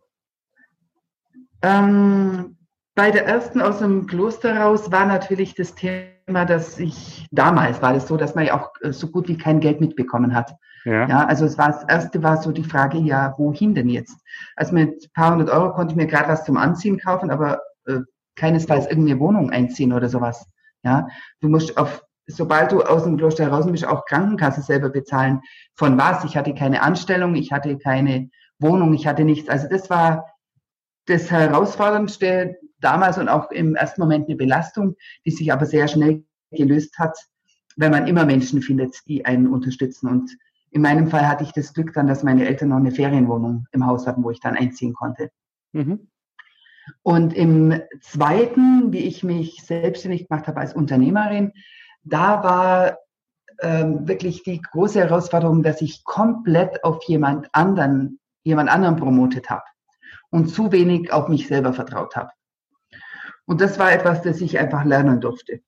Ähm, 1.62 2.58
bei 2.95 3.12
der 3.12 3.25
ersten 3.25 3.62
aus 3.62 3.80
dem 3.80 4.07
Kloster 4.07 4.57
raus 4.57 4.92
war 4.92 5.06
natürlich 5.06 5.53
das 5.53 5.75
Thema, 5.75 6.45
dass 6.45 6.80
ich 6.80 7.28
damals 7.31 7.81
war 7.81 7.94
das 7.94 8.07
so, 8.07 8.16
dass 8.16 8.35
man 8.35 8.45
ja 8.45 8.59
auch 8.59 8.71
äh, 8.81 8.94
so 8.94 9.07
gut 9.07 9.28
wie 9.28 9.37
kein 9.37 9.59
Geld 9.59 9.81
mitbekommen 9.81 10.33
hat. 10.33 10.56
Ja. 10.85 11.07
Ja, 11.07 11.25
also 11.25 11.45
es 11.45 11.57
war 11.57 11.68
das 11.68 11.83
erste 11.83 12.23
war 12.23 12.42
so 12.42 12.52
die 12.52 12.64
Frage, 12.64 12.97
ja, 12.99 13.33
wohin 13.37 13.75
denn 13.75 13.90
jetzt? 13.90 14.18
Also 14.56 14.73
mit 14.73 15.04
ein 15.04 15.11
paar 15.14 15.31
hundert 15.31 15.49
Euro 15.49 15.73
konnte 15.73 15.92
ich 15.92 15.97
mir 15.97 16.07
gerade 16.07 16.30
was 16.30 16.45
zum 16.45 16.57
Anziehen 16.57 16.97
kaufen, 16.97 17.31
aber 17.31 17.59
äh, 17.85 17.99
keinesfalls 18.35 18.87
irgendeine 18.87 19.19
Wohnung 19.19 19.49
einziehen 19.49 19.92
oder 19.92 20.07
sowas. 20.07 20.47
Ja, 20.83 21.07
du 21.42 21.49
musst 21.49 21.78
auf, 21.78 22.04
sobald 22.28 22.71
du 22.71 22.81
aus 22.83 23.04
dem 23.04 23.18
Kloster 23.18 23.45
heraus 23.45 23.69
bist, 23.69 23.85
auch 23.85 24.06
Krankenkasse 24.06 24.61
selber 24.61 24.90
bezahlen. 24.90 25.42
Von 25.73 25.97
was? 25.97 26.23
Ich 26.23 26.37
hatte 26.37 26.54
keine 26.54 26.81
Anstellung, 26.81 27.35
ich 27.35 27.52
hatte 27.52 27.78
keine 27.78 28.30
Wohnung, 28.59 28.94
ich 28.94 29.07
hatte 29.07 29.25
nichts. 29.25 29.49
Also 29.49 29.68
das 29.68 29.90
war 29.90 30.28
das 31.07 31.30
Herausforderndste 31.31 32.57
damals 32.85 33.18
und 33.18 33.27
auch 33.27 33.51
im 33.51 33.75
ersten 33.75 34.01
Moment 34.01 34.27
eine 34.27 34.37
Belastung, 34.37 34.95
die 35.25 35.31
sich 35.31 35.51
aber 35.51 35.65
sehr 35.65 35.87
schnell 35.87 36.23
gelöst 36.51 36.97
hat, 36.99 37.18
wenn 37.75 37.92
man 37.92 38.07
immer 38.07 38.25
Menschen 38.25 38.61
findet, 38.61 38.95
die 39.07 39.25
einen 39.25 39.47
unterstützen. 39.47 40.07
Und 40.07 40.37
in 40.71 40.81
meinem 40.81 41.07
Fall 41.07 41.27
hatte 41.27 41.44
ich 41.44 41.51
das 41.51 41.73
Glück 41.73 41.94
dann, 41.94 42.07
dass 42.07 42.23
meine 42.23 42.45
Eltern 42.47 42.69
noch 42.69 42.77
eine 42.77 42.92
Ferienwohnung 42.92 43.65
im 43.71 43.85
Haus 43.85 44.07
hatten, 44.07 44.23
wo 44.23 44.31
ich 44.31 44.39
dann 44.39 44.56
einziehen 44.56 44.94
konnte. 44.94 45.31
Mhm. 45.73 46.07
Und 47.01 47.33
im 47.33 47.81
zweiten, 48.01 48.92
wie 48.94 48.99
ich 48.99 49.23
mich 49.23 49.63
selbstständig 49.63 50.27
gemacht 50.27 50.47
habe 50.47 50.59
als 50.59 50.73
Unternehmerin, 50.73 51.51
da 52.04 52.44
war 52.44 52.97
ähm, 53.61 54.07
wirklich 54.07 54.44
die 54.44 54.61
große 54.61 54.99
Herausforderung, 54.99 55.63
dass 55.63 55.81
ich 55.81 56.04
komplett 56.04 56.83
auf 56.83 57.04
jemand 57.06 57.47
anderen, 57.54 58.19
jemand 58.44 58.69
anderen 58.69 58.97
promotet 58.97 59.49
habe 59.49 59.63
und 60.30 60.47
zu 60.47 60.71
wenig 60.71 61.11
auf 61.11 61.27
mich 61.27 61.47
selber 61.47 61.73
vertraut 61.73 62.15
habe. 62.15 62.30
Und 63.45 63.61
das 63.61 63.78
war 63.80 63.92
etwas, 63.92 64.21
das 64.21 64.42
ich 64.42 64.59
einfach 64.59 64.83
lernen 64.83 65.21
durfte 65.21 65.61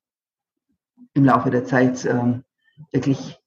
im 1.14 1.26
Laufe 1.26 1.50
der 1.50 1.66
Zeit, 1.66 2.06
ähm, 2.06 2.44
wirklich 2.92 3.40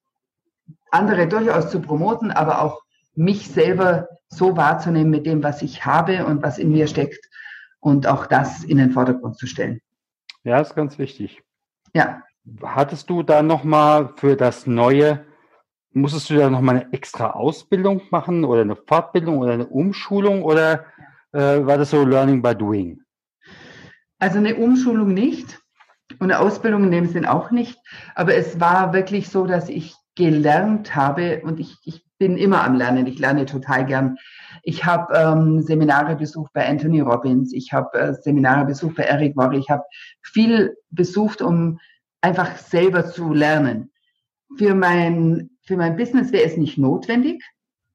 andere 0.90 1.28
durchaus 1.28 1.70
zu 1.70 1.80
promoten, 1.80 2.30
aber 2.30 2.62
auch 2.62 2.82
mich 3.14 3.48
selber 3.48 4.08
so 4.28 4.56
wahrzunehmen 4.56 5.10
mit 5.10 5.26
dem, 5.26 5.42
was 5.42 5.62
ich 5.62 5.84
habe 5.84 6.24
und 6.26 6.42
was 6.42 6.58
in 6.58 6.72
mir 6.72 6.86
steckt 6.86 7.28
und 7.78 8.06
auch 8.06 8.26
das 8.26 8.64
in 8.64 8.78
den 8.78 8.90
Vordergrund 8.90 9.36
zu 9.36 9.46
stellen. 9.46 9.80
Ja, 10.42 10.60
ist 10.60 10.74
ganz 10.74 10.98
wichtig. 10.98 11.42
Ja, 11.94 12.22
Hattest 12.62 13.10
du 13.10 13.22
da 13.22 13.42
nochmal 13.42 14.12
für 14.16 14.36
das 14.36 14.66
Neue, 14.66 15.24
musstest 15.92 16.30
du 16.30 16.36
da 16.36 16.48
nochmal 16.48 16.76
eine 16.76 16.92
extra 16.92 17.30
Ausbildung 17.30 18.02
machen 18.10 18.44
oder 18.44 18.62
eine 18.62 18.76
Fortbildung 18.76 19.38
oder 19.38 19.52
eine 19.52 19.66
Umschulung 19.66 20.42
oder 20.42 20.86
äh, 21.32 21.64
war 21.64 21.78
das 21.78 21.90
so 21.90 22.04
Learning 22.04 22.40
by 22.40 22.54
Doing? 22.54 22.99
Also 24.20 24.38
eine 24.38 24.56
Umschulung 24.56 25.12
nicht. 25.12 25.58
Und 26.18 26.30
eine 26.30 26.40
Ausbildung 26.40 26.84
in 26.84 26.90
dem 26.90 27.06
Sinn 27.06 27.24
auch 27.24 27.50
nicht. 27.50 27.78
Aber 28.14 28.34
es 28.34 28.58
war 28.60 28.92
wirklich 28.92 29.28
so, 29.28 29.46
dass 29.46 29.68
ich 29.68 29.94
gelernt 30.16 30.94
habe 30.94 31.40
und 31.44 31.60
ich, 31.60 31.76
ich 31.84 32.04
bin 32.18 32.36
immer 32.36 32.64
am 32.64 32.74
Lernen. 32.74 33.06
Ich 33.06 33.18
lerne 33.18 33.46
total 33.46 33.86
gern. 33.86 34.16
Ich 34.62 34.84
habe 34.84 35.14
ähm, 35.16 35.62
Seminare 35.62 36.16
besucht 36.16 36.52
bei 36.52 36.68
Anthony 36.68 37.00
Robbins. 37.00 37.52
Ich 37.52 37.72
habe 37.72 37.98
äh, 37.98 38.14
Seminare 38.14 38.66
besucht 38.66 38.96
bei 38.96 39.04
Eric 39.04 39.36
Worre. 39.36 39.56
Ich 39.56 39.70
habe 39.70 39.84
viel 40.20 40.76
besucht, 40.90 41.40
um 41.40 41.78
einfach 42.20 42.56
selber 42.56 43.06
zu 43.06 43.32
lernen. 43.32 43.90
Für 44.58 44.74
mein, 44.74 45.50
für 45.62 45.76
mein 45.76 45.96
Business 45.96 46.32
wäre 46.32 46.44
es 46.44 46.56
nicht 46.56 46.76
notwendig. 46.76 47.42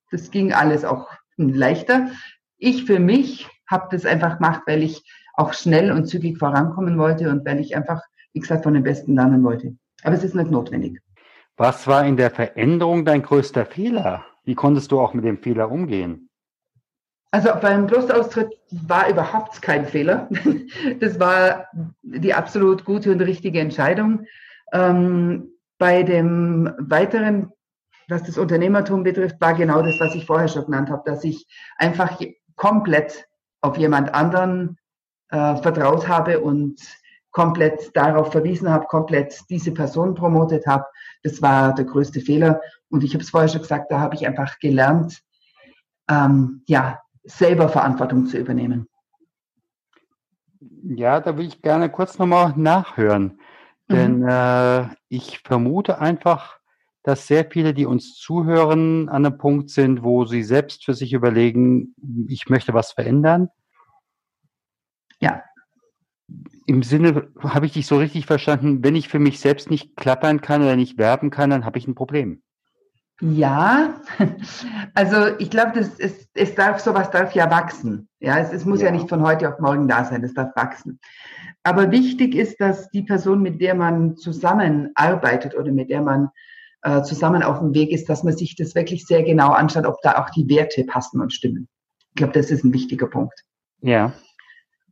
Das 0.09 0.31
ging 0.31 0.53
alles 0.53 0.85
auch 0.85 1.09
leichter. 1.37 2.09
Ich 2.57 2.85
für 2.85 2.99
mich 2.99 3.47
habe 3.67 3.87
das 3.91 4.05
einfach 4.05 4.37
gemacht, 4.37 4.61
weil 4.65 4.81
ich 4.83 5.03
auch 5.37 5.53
schnell 5.53 5.91
und 5.91 6.07
zügig 6.07 6.37
vorankommen 6.37 6.97
wollte 6.97 7.29
und 7.29 7.45
weil 7.45 7.59
ich 7.59 7.75
einfach, 7.75 8.01
wie 8.33 8.39
gesagt, 8.39 8.63
von 8.63 8.73
den 8.73 8.83
Besten 8.83 9.15
lernen 9.15 9.43
wollte. 9.43 9.75
Aber 10.03 10.15
es 10.15 10.23
ist 10.23 10.35
nicht 10.35 10.51
notwendig. 10.51 10.99
Was 11.57 11.87
war 11.87 12.05
in 12.05 12.17
der 12.17 12.31
Veränderung 12.31 13.05
dein 13.05 13.21
größter 13.21 13.65
Fehler? 13.65 14.25
Wie 14.43 14.55
konntest 14.55 14.91
du 14.91 14.99
auch 14.99 15.13
mit 15.13 15.25
dem 15.25 15.37
Fehler 15.37 15.71
umgehen? 15.71 16.29
Also 17.31 17.49
beim 17.61 17.87
Klosteraustritt 17.87 18.53
war 18.87 19.09
überhaupt 19.09 19.61
kein 19.61 19.85
Fehler. 19.85 20.29
Das 20.99 21.19
war 21.19 21.67
die 22.01 22.33
absolut 22.33 22.85
gute 22.85 23.11
und 23.11 23.21
richtige 23.21 23.59
Entscheidung. 23.59 24.25
Ähm, 24.71 25.49
bei 25.77 26.03
dem 26.03 26.73
weiteren, 26.77 27.51
was 28.07 28.23
das 28.23 28.37
Unternehmertum 28.37 29.03
betrifft, 29.03 29.41
war 29.41 29.53
genau 29.53 29.81
das, 29.81 29.99
was 29.99 30.15
ich 30.15 30.25
vorher 30.25 30.47
schon 30.47 30.65
genannt 30.65 30.89
habe, 30.89 31.03
dass 31.05 31.23
ich 31.23 31.47
einfach 31.77 32.19
komplett 32.55 33.25
auf 33.61 33.77
jemand 33.77 34.13
anderen 34.13 34.77
äh, 35.29 35.55
vertraut 35.57 36.07
habe 36.07 36.39
und 36.39 36.79
komplett 37.31 37.95
darauf 37.95 38.31
verwiesen 38.31 38.69
habe, 38.69 38.85
komplett 38.85 39.37
diese 39.49 39.73
Person 39.73 40.15
promotet 40.15 40.65
habe. 40.65 40.85
Das 41.23 41.41
war 41.41 41.75
der 41.75 41.85
größte 41.85 42.21
Fehler. 42.21 42.61
Und 42.89 43.03
ich 43.03 43.13
habe 43.13 43.23
es 43.23 43.29
vorher 43.29 43.49
schon 43.49 43.61
gesagt, 43.61 43.91
da 43.91 43.99
habe 43.99 44.15
ich 44.15 44.25
einfach 44.25 44.57
gelernt, 44.59 45.21
ähm, 46.09 46.63
ja, 46.67 47.01
selber 47.23 47.67
Verantwortung 47.67 48.27
zu 48.27 48.37
übernehmen. 48.37 48.87
Ja, 50.83 51.19
da 51.19 51.37
will 51.37 51.47
ich 51.47 51.61
gerne 51.61 51.89
kurz 51.89 52.17
nochmal 52.17 52.53
nachhören. 52.55 53.39
Denn 53.89 54.19
mhm. 54.19 54.29
äh, 54.29 54.87
ich 55.09 55.39
vermute 55.39 55.99
einfach, 55.99 56.59
dass 57.03 57.27
sehr 57.27 57.45
viele, 57.45 57.73
die 57.73 57.85
uns 57.85 58.15
zuhören, 58.15 59.09
an 59.09 59.25
einem 59.25 59.37
Punkt 59.37 59.69
sind, 59.69 60.03
wo 60.03 60.25
sie 60.25 60.43
selbst 60.43 60.85
für 60.85 60.93
sich 60.93 61.13
überlegen, 61.13 61.95
ich 62.27 62.49
möchte 62.49 62.73
was 62.73 62.93
verändern. 62.93 63.49
Ja. 65.19 65.43
Im 66.65 66.81
Sinne, 66.81 67.27
habe 67.39 67.65
ich 67.67 67.73
dich 67.73 67.85
so 67.85 67.97
richtig 67.97 68.25
verstanden, 68.25 68.83
wenn 68.83 68.95
ich 68.95 69.09
für 69.09 69.19
mich 69.19 69.39
selbst 69.39 69.69
nicht 69.69 69.95
klappern 69.95 70.41
kann 70.41 70.63
oder 70.63 70.75
nicht 70.75 70.97
werben 70.97 71.29
kann, 71.29 71.51
dann 71.51 71.65
habe 71.65 71.77
ich 71.77 71.87
ein 71.87 71.95
Problem. 71.95 72.41
Ja, 73.21 74.01
also 74.93 75.37
ich 75.39 75.49
glaube, 75.49 75.71
das 75.75 75.99
ist, 75.99 76.29
es 76.33 76.53
darf, 76.55 76.79
sowas 76.79 77.11
darf 77.11 77.33
ja 77.33 77.49
wachsen. 77.49 78.09
Ja, 78.19 78.39
es, 78.39 78.51
es 78.51 78.65
muss 78.65 78.81
ja. 78.81 78.87
ja. 78.87 78.91
nicht 78.91 79.07
von 79.07 79.21
heute 79.21 79.47
auf 79.47 79.59
morgen 79.59 79.87
da 79.87 80.03
sein, 80.03 80.23
es 80.23 80.33
darf 80.33 80.55
wachsen. 80.55 80.99
Aber 81.63 81.91
wichtig 81.91 82.35
ist, 82.35 82.59
dass 82.59 82.89
die 82.89 83.03
Person, 83.03 83.41
mit 83.41 83.61
der 83.61 83.75
man 83.75 84.17
zusammenarbeitet 84.17 85.55
oder 85.55 85.71
mit 85.71 85.89
der 85.89 86.01
man 86.01 86.29
äh, 86.81 87.03
zusammen 87.03 87.41
auf 87.41 87.59
dem 87.59 87.73
Weg 87.73 87.91
ist, 87.91 88.09
dass 88.09 88.23
man 88.23 88.35
sich 88.35 88.55
das 88.55 88.75
wirklich 88.75 89.05
sehr 89.05 89.23
genau 89.23 89.51
anschaut, 89.51 89.85
ob 89.85 90.01
da 90.01 90.21
auch 90.23 90.29
die 90.29 90.47
Werte 90.49 90.83
passen 90.83 91.21
und 91.21 91.31
stimmen. 91.31 91.67
Ich 92.09 92.15
glaube, 92.15 92.33
das 92.33 92.51
ist 92.51 92.63
ein 92.63 92.73
wichtiger 92.73 93.07
Punkt. 93.07 93.43
Ja. 93.81 94.13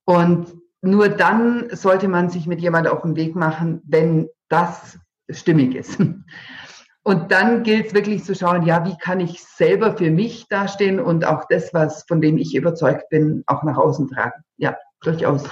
Und 0.06 0.54
nur 0.82 1.10
dann 1.10 1.70
sollte 1.72 2.08
man 2.08 2.30
sich 2.30 2.46
mit 2.46 2.60
jemandem 2.60 2.94
auf 2.94 3.02
den 3.04 3.16
Weg 3.16 3.36
machen, 3.36 3.82
wenn 3.86 4.30
das 4.50 5.00
stimmig 5.30 5.76
ist. 5.76 5.98
Und 7.06 7.32
dann 7.34 7.64
gilt 7.64 7.88
es 7.88 7.94
wirklich 7.94 8.24
zu 8.24 8.34
schauen, 8.34 8.66
ja, 8.66 8.86
wie 8.86 8.98
kann 8.98 9.20
ich 9.20 9.44
selber 9.44 9.98
für 9.98 10.10
mich 10.10 10.48
dastehen 10.48 11.02
und 11.02 11.26
auch 11.26 11.46
das, 11.50 11.74
was 11.74 12.06
von 12.08 12.22
dem 12.22 12.38
ich 12.38 12.56
überzeugt 12.56 13.10
bin, 13.10 13.44
auch 13.46 13.64
nach 13.64 13.78
außen 13.78 14.10
tragen. 14.10 14.44
Ja, 14.56 14.78
durchaus. 15.02 15.44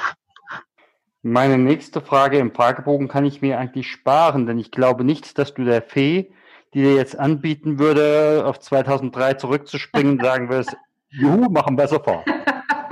Meine 1.23 1.57
nächste 1.57 1.99
Frage 2.01 2.39
im 2.39 2.53
Fragebogen 2.53 3.09
kann 3.09 3.25
ich 3.25 3.41
mir 3.41 3.59
eigentlich 3.59 3.91
sparen, 3.91 4.47
denn 4.47 4.59
ich 4.59 4.71
glaube 4.71 5.03
nicht, 5.03 5.37
dass 5.37 5.53
du 5.53 5.65
der 5.65 5.81
Fee, 5.81 6.31
die 6.73 6.81
dir 6.83 6.95
jetzt 6.95 7.19
anbieten 7.19 7.79
würde, 7.79 8.43
auf 8.45 8.59
2003 8.59 9.33
zurückzuspringen, 9.35 10.19
sagen 10.23 10.49
wirst, 10.49 10.75
juhu, 11.09 11.49
machen 11.49 11.77
wir 11.77 11.87
sofort. 11.87 12.25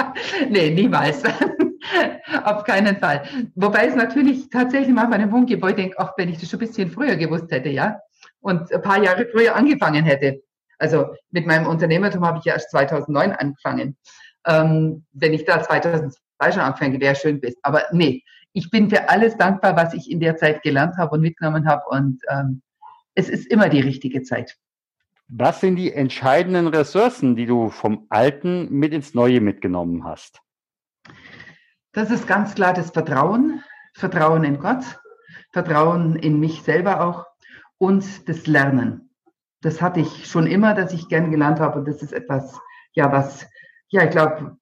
nee, 0.50 0.70
niemals. 0.70 1.24
Auf 2.44 2.64
keinen 2.64 2.98
Fall. 2.98 3.24
Wobei 3.56 3.88
es 3.88 3.96
natürlich 3.96 4.50
tatsächlich 4.50 4.94
manchmal 4.94 5.20
einen 5.20 5.30
Punkt 5.30 5.50
gibt, 5.50 5.64
wo 5.64 5.68
ich 5.68 5.76
denke, 5.76 5.96
ach, 5.98 6.14
wenn 6.18 6.30
ich 6.30 6.40
das 6.40 6.50
schon 6.50 6.60
ein 6.60 6.68
bisschen 6.68 6.92
früher 6.92 7.16
gewusst 7.16 7.52
hätte, 7.52 7.70
ja, 7.70 8.00
und 8.42 8.72
ein 8.72 8.82
paar 8.82 9.02
Jahre 9.04 9.28
früher 9.32 9.56
angefangen 9.56 10.04
hätte. 10.04 10.42
Also 10.78 11.08
mit 11.32 11.46
meinem 11.46 11.68
Unternehmertum 11.68 12.26
habe 12.26 12.40
ich 12.40 12.46
ja 12.46 12.54
erst 12.54 12.72
2009 12.72 13.34
angefangen. 13.34 13.98
Ähm, 14.46 15.06
wenn 15.12 15.34
ich 15.34 15.46
da 15.46 15.62
2002 15.62 16.18
schon 16.52 16.62
angefangen 16.62 17.02
wäre 17.02 17.16
schön 17.16 17.42
bist. 17.42 17.58
Aber 17.64 17.84
nee, 17.92 18.24
ich 18.54 18.70
bin 18.70 18.90
für 18.90 19.10
alles 19.10 19.36
dankbar, 19.38 19.76
was 19.76 19.94
ich 19.94 20.10
in 20.10 20.20
der 20.20 20.38
Zeit 20.38 20.62
gelernt 20.62 20.98
habe 20.98 21.16
und 21.16 21.22
mitgenommen 21.22 21.68
habe. 21.68 21.84
Und 21.90 22.22
ähm, 22.30 22.62
es 23.16 23.30
ist 23.30 23.48
immer 23.48 23.70
die 23.70 23.82
richtige 23.82 24.22
Zeit. 24.22 24.56
Was 25.32 25.62
sind 25.62 25.76
die 25.76 25.94
entscheidenden 25.94 26.68
Ressourcen, 26.68 27.36
die 27.36 27.46
du 27.46 27.70
vom 27.70 28.08
Alten 28.10 28.68
mit 28.72 28.94
ins 28.94 29.14
Neue 29.14 29.42
mitgenommen 29.42 30.04
hast? 30.04 30.42
Das 31.92 32.10
ist 32.10 32.28
ganz 32.28 32.56
klar 32.56 32.74
das 32.74 32.90
Vertrauen, 32.90 33.64
Vertrauen 33.94 34.44
in 34.44 34.58
Gott, 34.60 35.00
Vertrauen 35.54 36.16
in 36.16 36.40
mich 36.40 36.64
selber 36.64 37.02
auch 37.02 37.28
und 37.78 38.28
das 38.28 38.48
Lernen. 38.48 39.14
Das 39.62 39.84
hatte 39.84 40.00
ich 40.00 40.26
schon 40.26 40.48
immer, 40.48 40.74
dass 40.74 40.94
ich 40.94 41.10
gern 41.10 41.30
gelernt 41.30 41.60
habe 41.60 41.78
und 41.78 41.88
das 41.88 42.02
ist 42.02 42.12
etwas, 42.14 42.60
ja, 42.94 43.12
was, 43.12 43.48
ja, 43.90 44.06
ich 44.06 44.10
glaube, 44.10 44.58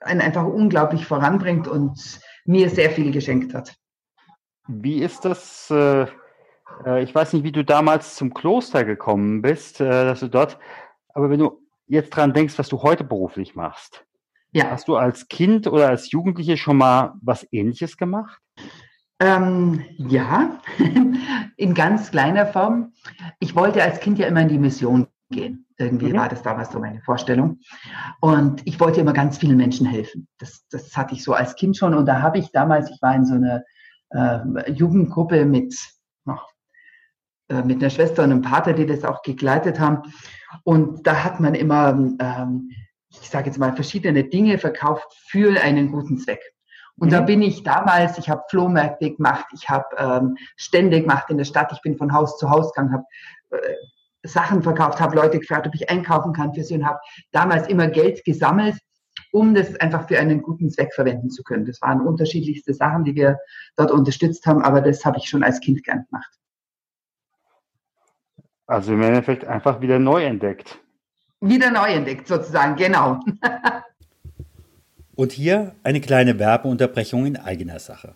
einen 0.00 0.22
einfach 0.22 0.46
unglaublich 0.46 1.04
voranbringt 1.06 1.68
und 1.68 2.18
mir 2.46 2.70
sehr 2.70 2.90
viel 2.90 3.12
geschenkt 3.12 3.52
hat. 3.52 3.76
Wie 4.68 5.02
ist 5.02 5.26
das? 5.26 5.70
Äh, 5.70 6.06
ich 7.00 7.14
weiß 7.14 7.32
nicht, 7.32 7.44
wie 7.44 7.52
du 7.52 7.64
damals 7.64 8.14
zum 8.14 8.32
Kloster 8.34 8.84
gekommen 8.84 9.42
bist, 9.42 9.80
äh, 9.80 9.88
dass 9.88 10.20
du 10.20 10.28
dort, 10.28 10.58
aber 11.14 11.30
wenn 11.30 11.40
du 11.40 11.60
jetzt 11.86 12.10
dran 12.10 12.32
denkst, 12.32 12.58
was 12.58 12.68
du 12.68 12.82
heute 12.82 13.04
beruflich 13.04 13.54
machst, 13.54 14.04
ja. 14.52 14.70
hast 14.70 14.88
du 14.88 14.96
als 14.96 15.28
Kind 15.28 15.66
oder 15.66 15.88
als 15.88 16.10
Jugendliche 16.10 16.56
schon 16.56 16.76
mal 16.76 17.14
was 17.22 17.46
Ähnliches 17.50 17.96
gemacht? 17.96 18.40
Ähm, 19.20 19.84
ja, 19.96 20.60
in 21.56 21.74
ganz 21.74 22.10
kleiner 22.10 22.46
Form. 22.46 22.92
Ich 23.40 23.56
wollte 23.56 23.82
als 23.82 24.00
Kind 24.00 24.18
ja 24.18 24.28
immer 24.28 24.42
in 24.42 24.48
die 24.48 24.58
Mission 24.58 25.08
gehen. 25.30 25.66
Irgendwie 25.76 26.12
mhm. 26.12 26.16
war 26.16 26.28
das 26.28 26.42
damals 26.42 26.70
so 26.70 26.78
meine 26.78 27.00
Vorstellung. 27.02 27.60
Und 28.20 28.66
ich 28.66 28.78
wollte 28.80 29.00
immer 29.00 29.12
ganz 29.12 29.38
vielen 29.38 29.56
Menschen 29.56 29.86
helfen. 29.86 30.28
Das, 30.38 30.66
das 30.70 30.96
hatte 30.96 31.14
ich 31.14 31.24
so 31.24 31.32
als 31.32 31.56
Kind 31.56 31.76
schon. 31.76 31.94
Und 31.94 32.06
da 32.06 32.20
habe 32.22 32.38
ich 32.38 32.50
damals, 32.52 32.90
ich 32.90 33.00
war 33.02 33.14
in 33.14 33.26
so 33.26 33.34
einer 33.34 33.62
äh, 34.10 34.70
Jugendgruppe 34.70 35.44
mit, 35.44 35.74
äh, 37.48 37.62
mit 37.62 37.78
einer 37.78 37.90
Schwester 37.90 38.24
und 38.24 38.32
einem 38.32 38.42
Pater, 38.42 38.72
die 38.72 38.86
das 38.86 39.04
auch 39.04 39.22
begleitet 39.22 39.80
haben. 39.80 40.02
Und 40.64 41.06
da 41.06 41.24
hat 41.24 41.40
man 41.40 41.54
immer, 41.54 41.90
ähm, 41.90 42.70
ich 43.10 43.30
sage 43.30 43.46
jetzt 43.46 43.58
mal, 43.58 43.74
verschiedene 43.74 44.24
Dinge 44.24 44.58
verkauft 44.58 45.06
für 45.28 45.60
einen 45.60 45.90
guten 45.90 46.18
Zweck. 46.18 46.40
Und 46.96 47.08
mhm. 47.08 47.12
da 47.12 47.20
bin 47.22 47.42
ich 47.42 47.62
damals, 47.62 48.18
ich 48.18 48.28
habe 48.28 48.42
Flohmärkte 48.50 49.14
gemacht, 49.14 49.46
ich 49.54 49.68
habe 49.68 49.86
ähm, 49.96 50.36
Stände 50.56 51.00
gemacht 51.00 51.30
in 51.30 51.38
der 51.38 51.44
Stadt, 51.44 51.72
ich 51.72 51.80
bin 51.80 51.96
von 51.96 52.12
Haus 52.12 52.36
zu 52.38 52.50
Haus 52.50 52.72
gegangen, 52.72 52.92
habe 52.92 53.04
äh, 53.50 53.74
Sachen 54.24 54.62
verkauft, 54.62 55.00
habe 55.00 55.16
Leute 55.16 55.38
gefragt, 55.38 55.66
ob 55.66 55.74
ich 55.74 55.88
einkaufen 55.88 56.32
kann 56.32 56.52
für 56.52 56.64
sie 56.64 56.74
und 56.74 56.86
habe 56.86 56.98
damals 57.30 57.68
immer 57.68 57.86
Geld 57.86 58.24
gesammelt, 58.24 58.76
um 59.32 59.54
das 59.54 59.74
einfach 59.76 60.08
für 60.08 60.18
einen 60.18 60.42
guten 60.42 60.70
Zweck 60.70 60.92
verwenden 60.92 61.30
zu 61.30 61.42
können. 61.44 61.64
Das 61.64 61.80
waren 61.80 62.00
unterschiedlichste 62.00 62.74
Sachen, 62.74 63.04
die 63.04 63.14
wir 63.14 63.38
dort 63.76 63.90
unterstützt 63.90 64.44
haben, 64.46 64.62
aber 64.62 64.80
das 64.80 65.04
habe 65.04 65.18
ich 65.18 65.28
schon 65.28 65.44
als 65.44 65.60
Kind 65.60 65.82
gern 65.84 66.04
gemacht. 66.10 66.38
Also 68.68 68.92
im 68.92 69.02
Endeffekt 69.02 69.46
einfach 69.46 69.80
wieder 69.80 69.98
neu 69.98 70.22
entdeckt. 70.24 70.78
Wieder 71.40 71.70
neu 71.70 71.88
entdeckt, 71.88 72.28
sozusagen, 72.28 72.76
genau. 72.76 73.20
Und 75.14 75.32
hier 75.32 75.74
eine 75.82 76.00
kleine 76.00 76.38
Werbeunterbrechung 76.38 77.24
in 77.24 77.36
eigener 77.36 77.78
Sache. 77.78 78.14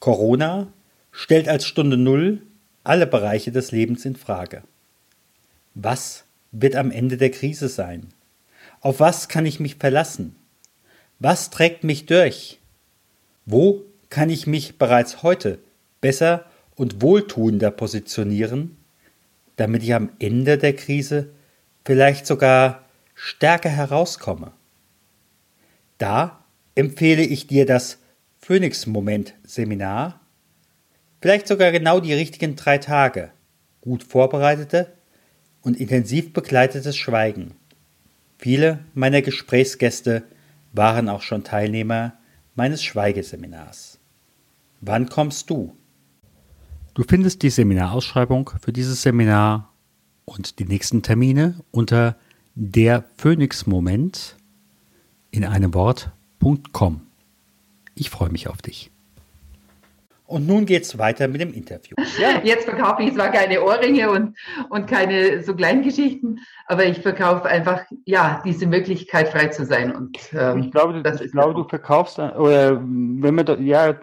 Corona 0.00 0.66
stellt 1.12 1.48
als 1.48 1.64
Stunde 1.64 1.96
Null 1.96 2.42
alle 2.82 3.06
Bereiche 3.06 3.52
des 3.52 3.70
Lebens 3.70 4.04
in 4.04 4.16
Frage. 4.16 4.64
Was 5.74 6.24
wird 6.50 6.74
am 6.74 6.90
Ende 6.90 7.16
der 7.16 7.30
Krise 7.30 7.68
sein? 7.68 8.08
Auf 8.80 8.98
was 8.98 9.28
kann 9.28 9.46
ich 9.46 9.60
mich 9.60 9.76
verlassen? 9.76 10.34
Was 11.20 11.50
trägt 11.50 11.84
mich 11.84 12.06
durch? 12.06 12.58
Wo 13.46 13.82
kann 14.10 14.30
ich 14.30 14.48
mich 14.48 14.78
bereits 14.78 15.22
heute 15.22 15.60
besser 16.00 16.44
und 16.74 17.00
wohltuender 17.00 17.70
positionieren, 17.70 18.76
damit 19.56 19.82
ich 19.82 19.94
am 19.94 20.10
Ende 20.18 20.58
der 20.58 20.74
Krise 20.74 21.30
vielleicht 21.84 22.26
sogar 22.26 22.84
stärker 23.14 23.68
herauskomme? 23.68 24.52
Da 25.98 26.44
empfehle 26.74 27.22
ich 27.22 27.46
dir 27.46 27.66
das 27.66 27.98
Phoenix-Moment-Seminar. 28.38 30.20
Vielleicht 31.20 31.46
sogar 31.46 31.70
genau 31.70 32.00
die 32.00 32.14
richtigen 32.14 32.56
drei 32.56 32.78
Tage. 32.78 33.30
Gut 33.80 34.02
vorbereitete 34.02 34.92
und 35.62 35.78
intensiv 35.78 36.32
begleitetes 36.32 36.96
Schweigen. 36.96 37.54
Viele 38.38 38.80
meiner 38.94 39.22
Gesprächsgäste 39.22 40.24
waren 40.72 41.08
auch 41.08 41.22
schon 41.22 41.44
Teilnehmer 41.44 42.14
meines 42.56 42.82
Schweigeseminars. 42.82 44.00
Wann 44.80 45.08
kommst 45.08 45.48
du? 45.48 45.76
Du 46.94 47.04
findest 47.04 47.42
die 47.42 47.48
Seminarausschreibung 47.48 48.50
für 48.60 48.70
dieses 48.70 49.00
Seminar 49.00 49.72
und 50.26 50.58
die 50.58 50.66
nächsten 50.66 51.02
Termine 51.02 51.54
unter 51.70 52.16
der 52.54 53.04
Phoenix 53.16 53.66
Moment 53.66 54.36
in 55.30 55.46
einem 55.46 55.72
Wort.com. 55.72 57.00
Ich 57.94 58.10
freue 58.10 58.28
mich 58.28 58.46
auf 58.48 58.60
dich. 58.60 58.90
Und 60.26 60.46
nun 60.46 60.66
geht's 60.66 60.98
weiter 60.98 61.28
mit 61.28 61.40
dem 61.40 61.54
Interview. 61.54 61.96
Ja, 62.20 62.42
jetzt 62.42 62.64
verkaufe 62.64 63.02
ich 63.02 63.14
zwar 63.14 63.30
keine 63.30 63.62
Ohrringe 63.62 64.10
und, 64.10 64.36
und 64.68 64.86
keine 64.86 65.42
so 65.42 65.54
kleinen 65.54 65.82
Geschichten, 65.82 66.40
aber 66.66 66.84
ich 66.84 66.98
verkaufe 66.98 67.46
einfach, 67.46 67.84
ja, 68.04 68.42
diese 68.44 68.66
Möglichkeit 68.66 69.28
frei 69.28 69.48
zu 69.48 69.64
sein. 69.64 69.94
Und, 69.94 70.18
ähm, 70.34 70.58
ich 70.58 70.70
glaube, 70.70 71.02
das 71.02 71.22
ich 71.22 71.32
glaube, 71.32 71.54
du 71.54 71.64
verkaufst, 71.66 72.18
oder 72.18 72.80
wenn 72.82 73.34
man, 73.34 73.46
da, 73.46 73.56
ja, 73.56 73.94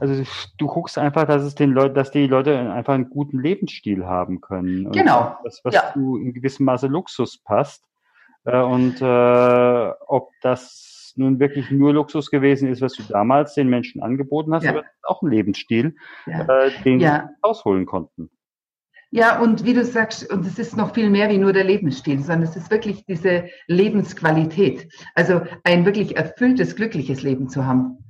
also 0.00 0.22
du 0.58 0.66
guckst 0.66 0.98
einfach, 0.98 1.26
dass 1.26 1.42
es 1.42 1.54
den 1.54 1.70
Leuten, 1.70 1.94
dass 1.94 2.10
die 2.10 2.26
Leute 2.26 2.72
einfach 2.72 2.94
einen 2.94 3.10
guten 3.10 3.40
Lebensstil 3.40 4.06
haben 4.06 4.40
können. 4.40 4.90
Genau. 4.92 5.36
Das, 5.44 5.60
was 5.64 5.74
ja. 5.74 5.92
du 5.94 6.16
in 6.16 6.32
gewissem 6.32 6.66
Maße 6.66 6.86
Luxus 6.86 7.38
passt. 7.38 7.84
Äh, 8.44 8.60
und 8.60 9.00
äh, 9.00 9.92
ob 10.06 10.30
das 10.42 11.12
nun 11.16 11.38
wirklich 11.38 11.70
nur 11.70 11.92
Luxus 11.92 12.30
gewesen 12.30 12.68
ist, 12.68 12.82
was 12.82 12.94
du 12.94 13.02
damals 13.04 13.54
den 13.54 13.68
Menschen 13.68 14.02
angeboten 14.02 14.54
hast, 14.54 14.64
ja. 14.64 14.72
aber 14.72 14.84
auch 15.04 15.22
ein 15.22 15.30
Lebensstil, 15.30 15.94
ja. 16.26 16.42
äh, 16.42 16.70
den 16.84 17.00
ja. 17.00 17.28
sie 17.28 17.34
ausholen 17.42 17.86
konnten. 17.86 18.30
Ja, 19.10 19.40
und 19.40 19.64
wie 19.64 19.74
du 19.74 19.84
sagst, 19.84 20.28
und 20.32 20.44
es 20.44 20.58
ist 20.58 20.76
noch 20.76 20.92
viel 20.92 21.08
mehr 21.08 21.30
wie 21.30 21.38
nur 21.38 21.52
der 21.52 21.62
Lebensstil, 21.62 22.18
sondern 22.18 22.48
es 22.48 22.56
ist 22.56 22.68
wirklich 22.72 23.06
diese 23.06 23.44
Lebensqualität. 23.68 24.92
Also 25.14 25.42
ein 25.62 25.84
wirklich 25.84 26.16
erfülltes, 26.16 26.74
glückliches 26.74 27.22
Leben 27.22 27.48
zu 27.48 27.64
haben. 27.64 28.03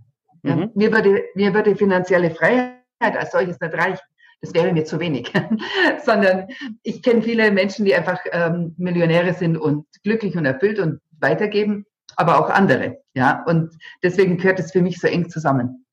Ja, 0.45 0.57
mhm. 0.57 0.71
mir, 0.75 0.93
würde, 0.93 1.25
mir 1.35 1.53
würde 1.53 1.75
finanzielle 1.75 2.31
Freiheit 2.31 2.77
als 3.01 3.33
solches 3.33 3.61
nicht 3.61 3.75
reichen. 3.75 4.05
Das 4.41 4.55
wäre 4.55 4.73
mir 4.73 4.85
zu 4.85 5.01
wenig. 5.01 5.33
sondern 6.05 6.49
ich 6.83 7.03
kenne 7.03 7.23
viele 7.23 7.51
Menschen, 7.51 7.85
die 7.85 7.95
einfach 7.95 8.21
ähm, 8.31 8.75
Millionäre 8.77 9.33
sind 9.33 9.57
und 9.57 9.87
glücklich 10.03 10.37
und 10.37 10.45
erfüllt 10.45 10.79
und 10.79 11.01
weitergeben 11.19 11.87
aber 12.17 12.39
auch 12.39 12.51
andere. 12.51 13.03
Ja, 13.15 13.45
und 13.47 13.77
deswegen 14.03 14.39
gehört 14.39 14.59
es 14.59 14.73
für 14.73 14.83
mich 14.83 15.01
so 15.01 15.07
eng 15.07 15.29
zusammen. 15.29 15.87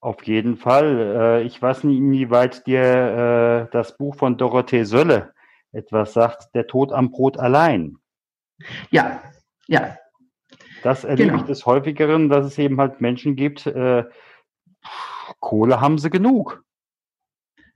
Auf 0.00 0.22
jeden 0.24 0.56
Fall. 0.56 0.98
Äh, 0.98 1.42
ich 1.42 1.60
weiß 1.60 1.84
nicht, 1.84 1.98
inwieweit 1.98 2.66
dir 2.66 3.66
äh, 3.68 3.72
das 3.72 3.96
Buch 3.96 4.14
von 4.14 4.36
Dorothee 4.36 4.84
Sölle 4.84 5.32
etwas 5.72 6.12
sagt, 6.12 6.54
Der 6.54 6.66
Tod 6.66 6.92
am 6.92 7.10
Brot 7.10 7.38
allein. 7.38 7.96
Ja, 8.90 9.22
ja. 9.66 9.96
Das 10.82 11.04
erlebe 11.04 11.30
genau. 11.30 11.42
ich 11.42 11.46
des 11.46 11.66
Häufigeren, 11.66 12.28
dass 12.28 12.46
es 12.46 12.58
eben 12.58 12.80
halt 12.80 13.00
Menschen 13.00 13.36
gibt, 13.36 13.66
äh, 13.66 14.04
Kohle 15.40 15.80
haben 15.80 15.98
sie 15.98 16.10
genug. 16.10 16.64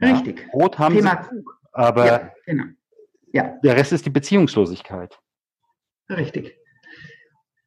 Richtig. 0.00 0.40
Ja, 0.40 0.46
Brot 0.52 0.78
haben 0.78 0.94
Thema. 0.94 1.22
sie 1.22 1.28
genug. 1.30 1.58
Aber 1.72 2.06
ja, 2.06 2.30
genau. 2.46 2.64
ja. 3.32 3.54
der 3.62 3.76
Rest 3.76 3.92
ist 3.92 4.06
die 4.06 4.10
Beziehungslosigkeit. 4.10 5.18
Richtig. 6.10 6.58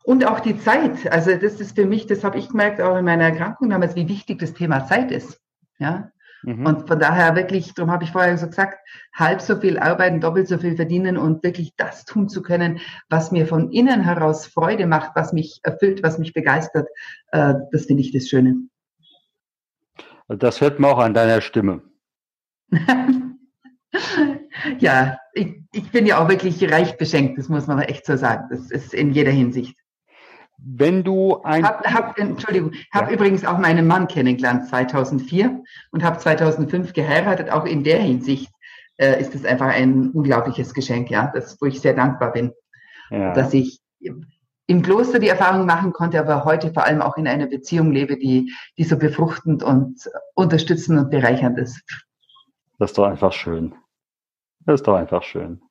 Und 0.03 0.25
auch 0.25 0.39
die 0.39 0.59
Zeit. 0.59 1.11
Also 1.11 1.35
das 1.35 1.59
ist 1.59 1.75
für 1.75 1.85
mich, 1.85 2.05
das 2.05 2.23
habe 2.23 2.37
ich 2.37 2.49
gemerkt 2.49 2.79
auch 2.79 2.95
in 2.95 3.05
meiner 3.05 3.23
Erkrankung 3.23 3.69
damals, 3.69 3.95
wie 3.95 4.07
wichtig 4.07 4.39
das 4.39 4.53
Thema 4.53 4.85
Zeit 4.85 5.11
ist. 5.11 5.41
Ja. 5.79 6.11
Mhm. 6.45 6.65
Und 6.65 6.87
von 6.87 6.99
daher 6.99 7.35
wirklich, 7.35 7.73
darum 7.73 7.91
habe 7.91 8.03
ich 8.03 8.11
vorher 8.11 8.37
so 8.37 8.45
gesagt, 8.45 8.77
halb 9.13 9.41
so 9.41 9.55
viel 9.59 9.79
arbeiten, 9.79 10.21
doppelt 10.21 10.47
so 10.47 10.59
viel 10.59 10.75
verdienen 10.75 11.17
und 11.17 11.43
wirklich 11.43 11.75
das 11.75 12.05
tun 12.05 12.29
zu 12.29 12.43
können, 12.43 12.79
was 13.09 13.31
mir 13.31 13.47
von 13.47 13.71
innen 13.71 14.01
heraus 14.01 14.45
Freude 14.45 14.85
macht, 14.85 15.11
was 15.15 15.33
mich 15.33 15.59
erfüllt, 15.63 16.03
was 16.03 16.19
mich 16.19 16.33
begeistert. 16.33 16.87
Äh, 17.31 17.55
das 17.71 17.85
finde 17.85 18.03
ich 18.03 18.11
das 18.11 18.27
Schöne. 18.27 18.57
Das 20.27 20.61
hört 20.61 20.79
man 20.79 20.91
auch 20.91 20.99
an 20.99 21.15
deiner 21.15 21.41
Stimme. 21.41 21.81
ja, 24.79 25.17
ich, 25.33 25.61
ich 25.71 25.91
bin 25.91 26.05
ja 26.05 26.23
auch 26.23 26.29
wirklich 26.29 26.71
reich 26.71 26.97
beschenkt, 26.97 27.39
das 27.39 27.49
muss 27.49 27.65
man 27.67 27.79
echt 27.79 28.05
so 28.05 28.17
sagen. 28.17 28.47
Das 28.51 28.69
ist 28.69 28.93
in 28.93 29.11
jeder 29.11 29.31
Hinsicht. 29.31 29.75
Wenn 30.67 31.03
du 31.03 31.43
ein. 31.43 31.63
Hab, 31.63 31.85
hab, 31.85 32.17
Entschuldigung, 32.17 32.71
habe 32.91 33.11
ja. 33.11 33.15
übrigens 33.15 33.45
auch 33.45 33.59
meinen 33.59 33.85
Mann 33.85 34.07
kennengelernt 34.07 34.67
2004 34.67 35.63
und 35.91 36.03
habe 36.03 36.17
2005 36.17 36.93
geheiratet. 36.93 37.51
Auch 37.51 37.65
in 37.65 37.83
der 37.83 37.99
Hinsicht 37.99 38.51
äh, 38.97 39.21
ist 39.21 39.35
es 39.35 39.45
einfach 39.45 39.67
ein 39.67 40.09
unglaubliches 40.09 40.73
Geschenk, 40.73 41.11
ja, 41.11 41.31
das, 41.33 41.61
wo 41.61 41.67
ich 41.67 41.81
sehr 41.81 41.93
dankbar 41.93 42.31
bin, 42.31 42.51
ja. 43.11 43.33
dass 43.33 43.53
ich 43.53 43.79
im 44.67 44.81
Kloster 44.81 45.19
die 45.19 45.27
Erfahrung 45.27 45.67
machen 45.67 45.93
konnte, 45.93 46.19
aber 46.19 46.45
heute 46.45 46.73
vor 46.73 46.83
allem 46.83 47.01
auch 47.01 47.17
in 47.17 47.27
einer 47.27 47.45
Beziehung 47.45 47.91
lebe, 47.91 48.17
die, 48.17 48.51
die 48.77 48.83
so 48.83 48.97
befruchtend 48.97 49.61
und 49.61 50.09
unterstützend 50.33 50.97
und 50.97 51.11
bereichernd 51.11 51.59
ist. 51.59 51.83
Das 52.79 52.91
ist 52.91 52.97
doch 52.97 53.05
einfach 53.05 53.33
schön. 53.33 53.75
Das 54.61 54.81
ist 54.81 54.87
doch 54.87 54.95
einfach 54.95 55.21
schön. 55.21 55.61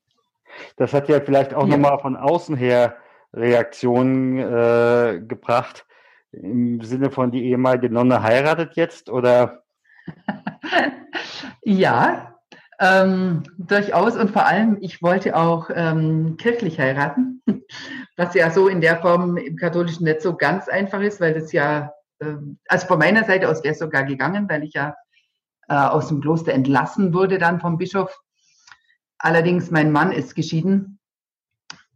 Das 0.76 0.92
hat 0.92 1.08
ja 1.08 1.20
vielleicht 1.20 1.52
auch 1.52 1.66
ja. 1.66 1.76
nochmal 1.76 1.98
von 1.98 2.16
außen 2.16 2.56
her 2.56 2.96
Reaktionen 3.34 4.38
äh, 4.38 5.20
gebracht. 5.20 5.86
Im 6.32 6.80
Sinne 6.82 7.10
von, 7.10 7.30
die 7.30 7.44
ehemalige 7.44 7.90
Nonne 7.90 8.22
heiratet 8.22 8.76
jetzt 8.76 9.10
oder? 9.10 9.62
ja, 11.62 12.34
ähm, 12.80 13.44
durchaus 13.56 14.16
und 14.16 14.30
vor 14.30 14.46
allem, 14.46 14.78
ich 14.80 15.02
wollte 15.02 15.36
auch 15.36 15.70
ähm, 15.72 16.36
kirchlich 16.36 16.78
heiraten, 16.78 17.42
was 18.16 18.34
ja 18.34 18.50
so 18.50 18.68
in 18.68 18.80
der 18.80 19.00
Form 19.00 19.36
im 19.36 19.56
Katholischen 19.56 20.04
nicht 20.04 20.22
so 20.22 20.36
ganz 20.36 20.68
einfach 20.68 21.00
ist, 21.00 21.20
weil 21.20 21.34
das 21.34 21.52
ja, 21.52 21.92
äh, 22.18 22.34
also 22.68 22.86
von 22.86 22.98
meiner 22.98 23.24
Seite 23.24 23.48
aus 23.48 23.62
wäre 23.62 23.72
es 23.74 23.78
sogar 23.78 24.04
gegangen, 24.04 24.48
weil 24.48 24.64
ich 24.64 24.74
ja 24.74 24.94
äh, 25.68 25.74
aus 25.74 26.08
dem 26.08 26.20
Kloster 26.20 26.52
entlassen 26.52 27.14
wurde 27.14 27.38
dann 27.38 27.60
vom 27.60 27.78
Bischof. 27.78 28.14
Allerdings, 29.18 29.70
mein 29.70 29.92
Mann 29.92 30.12
ist 30.12 30.34
geschieden. 30.34 30.98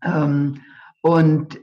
Ähm, 0.02 0.62
und 1.02 1.58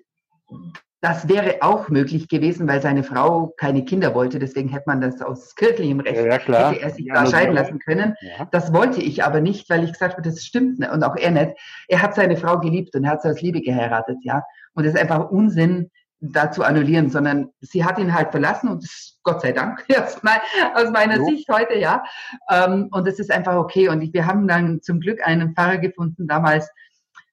das 1.05 1.29
wäre 1.29 1.57
auch 1.61 1.89
möglich 1.89 2.27
gewesen, 2.29 2.67
weil 2.67 2.81
seine 2.81 3.03
Frau 3.03 3.53
keine 3.57 3.85
Kinder 3.85 4.15
wollte. 4.15 4.39
Deswegen 4.39 4.69
hätte 4.69 4.85
man 4.87 5.01
das 5.01 5.21
aus 5.21 5.53
kirchlichem 5.53 5.99
Recht, 5.99 6.25
ja, 6.25 6.39
klar. 6.39 6.71
hätte 6.71 6.81
er 6.81 6.89
sich 6.89 7.05
ja, 7.05 7.13
da 7.13 7.29
scheiden 7.29 7.53
lassen 7.53 7.77
können. 7.77 8.15
Ja. 8.21 8.47
Das 8.51 8.73
wollte 8.73 9.01
ich 9.01 9.23
aber 9.23 9.39
nicht, 9.39 9.69
weil 9.69 9.83
ich 9.83 9.93
gesagt 9.93 10.13
habe, 10.13 10.27
das 10.27 10.43
stimmt 10.43 10.79
nicht. 10.79 10.91
Und 10.91 11.03
auch 11.03 11.15
er 11.15 11.29
nicht. 11.29 11.51
Er 11.89 12.01
hat 12.01 12.15
seine 12.15 12.37
Frau 12.37 12.59
geliebt 12.59 12.95
und 12.95 13.03
er 13.03 13.11
hat 13.11 13.21
sie 13.21 13.29
aus 13.29 13.39
Liebe 13.39 13.61
geheiratet, 13.61 14.17
ja. 14.21 14.41
Und 14.73 14.83
das 14.83 14.95
ist 14.95 14.99
einfach 14.99 15.29
Unsinn, 15.29 15.91
da 16.21 16.49
zu 16.49 16.63
annullieren, 16.63 17.11
sondern 17.11 17.49
sie 17.59 17.85
hat 17.85 17.99
ihn 17.99 18.13
halt 18.13 18.31
verlassen 18.31 18.69
und 18.69 18.87
Gott 19.21 19.41
sei 19.41 19.51
Dank, 19.51 19.85
aus, 19.95 20.21
meiner 20.23 21.17
so. 21.17 21.25
Sicht 21.25 21.47
heute, 21.49 21.77
ja. 21.77 22.03
Ähm, 22.49 22.87
und 22.91 23.07
es 23.07 23.19
ist 23.19 23.31
einfach 23.31 23.57
okay. 23.57 23.89
Und 23.89 24.11
wir 24.11 24.25
haben 24.25 24.47
dann 24.47 24.81
zum 24.81 24.99
Glück 24.99 25.19
einen 25.23 25.53
Pfarrer 25.53 25.77
gefunden 25.77 26.25
damals, 26.25 26.67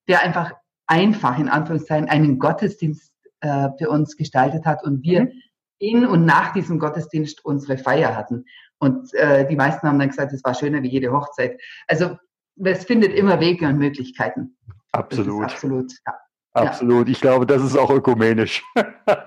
der 0.09 0.21
einfach 0.21 0.53
einfach 0.87 1.39
in 1.39 1.49
Anführungszeichen 1.49 2.09
einen 2.09 2.39
Gottesdienst 2.39 3.13
äh, 3.41 3.71
für 3.79 3.91
uns 3.91 4.17
gestaltet 4.17 4.65
hat 4.65 4.85
und 4.85 5.03
wir 5.03 5.23
mhm. 5.23 5.33
in 5.79 6.07
und 6.07 6.25
nach 6.25 6.53
diesem 6.53 6.79
Gottesdienst 6.79 7.45
unsere 7.45 7.79
Feier 7.79 8.17
hatten. 8.17 8.45
Und 8.79 9.13
äh, 9.15 9.47
die 9.47 9.57
meisten 9.57 9.87
haben 9.87 9.99
dann 9.99 10.09
gesagt, 10.09 10.33
es 10.33 10.45
war 10.45 10.55
schöner 10.55 10.83
wie 10.83 10.91
jede 10.91 11.13
Hochzeit. 11.13 11.61
Also 11.87 12.17
es 12.57 12.85
findet 12.85 13.13
immer 13.15 13.41
Wege 13.41 13.67
und 13.67 13.79
Möglichkeiten. 13.79 14.57
Absolut. 14.93 15.45
Absolut, 15.45 15.93
ja. 16.07 16.15
Absolut. 16.55 17.09
Ich 17.09 17.21
glaube, 17.21 17.47
das 17.47 17.63
ist 17.63 17.77
auch 17.77 17.91
ökumenisch. 17.91 18.63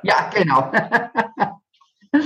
ja, 0.04 0.30
genau. 0.34 0.72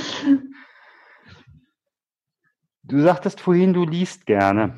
du 2.83 3.01
sagtest 3.01 3.39
vorhin, 3.39 3.73
du 3.73 3.85
liest 3.85 4.25
gerne. 4.25 4.77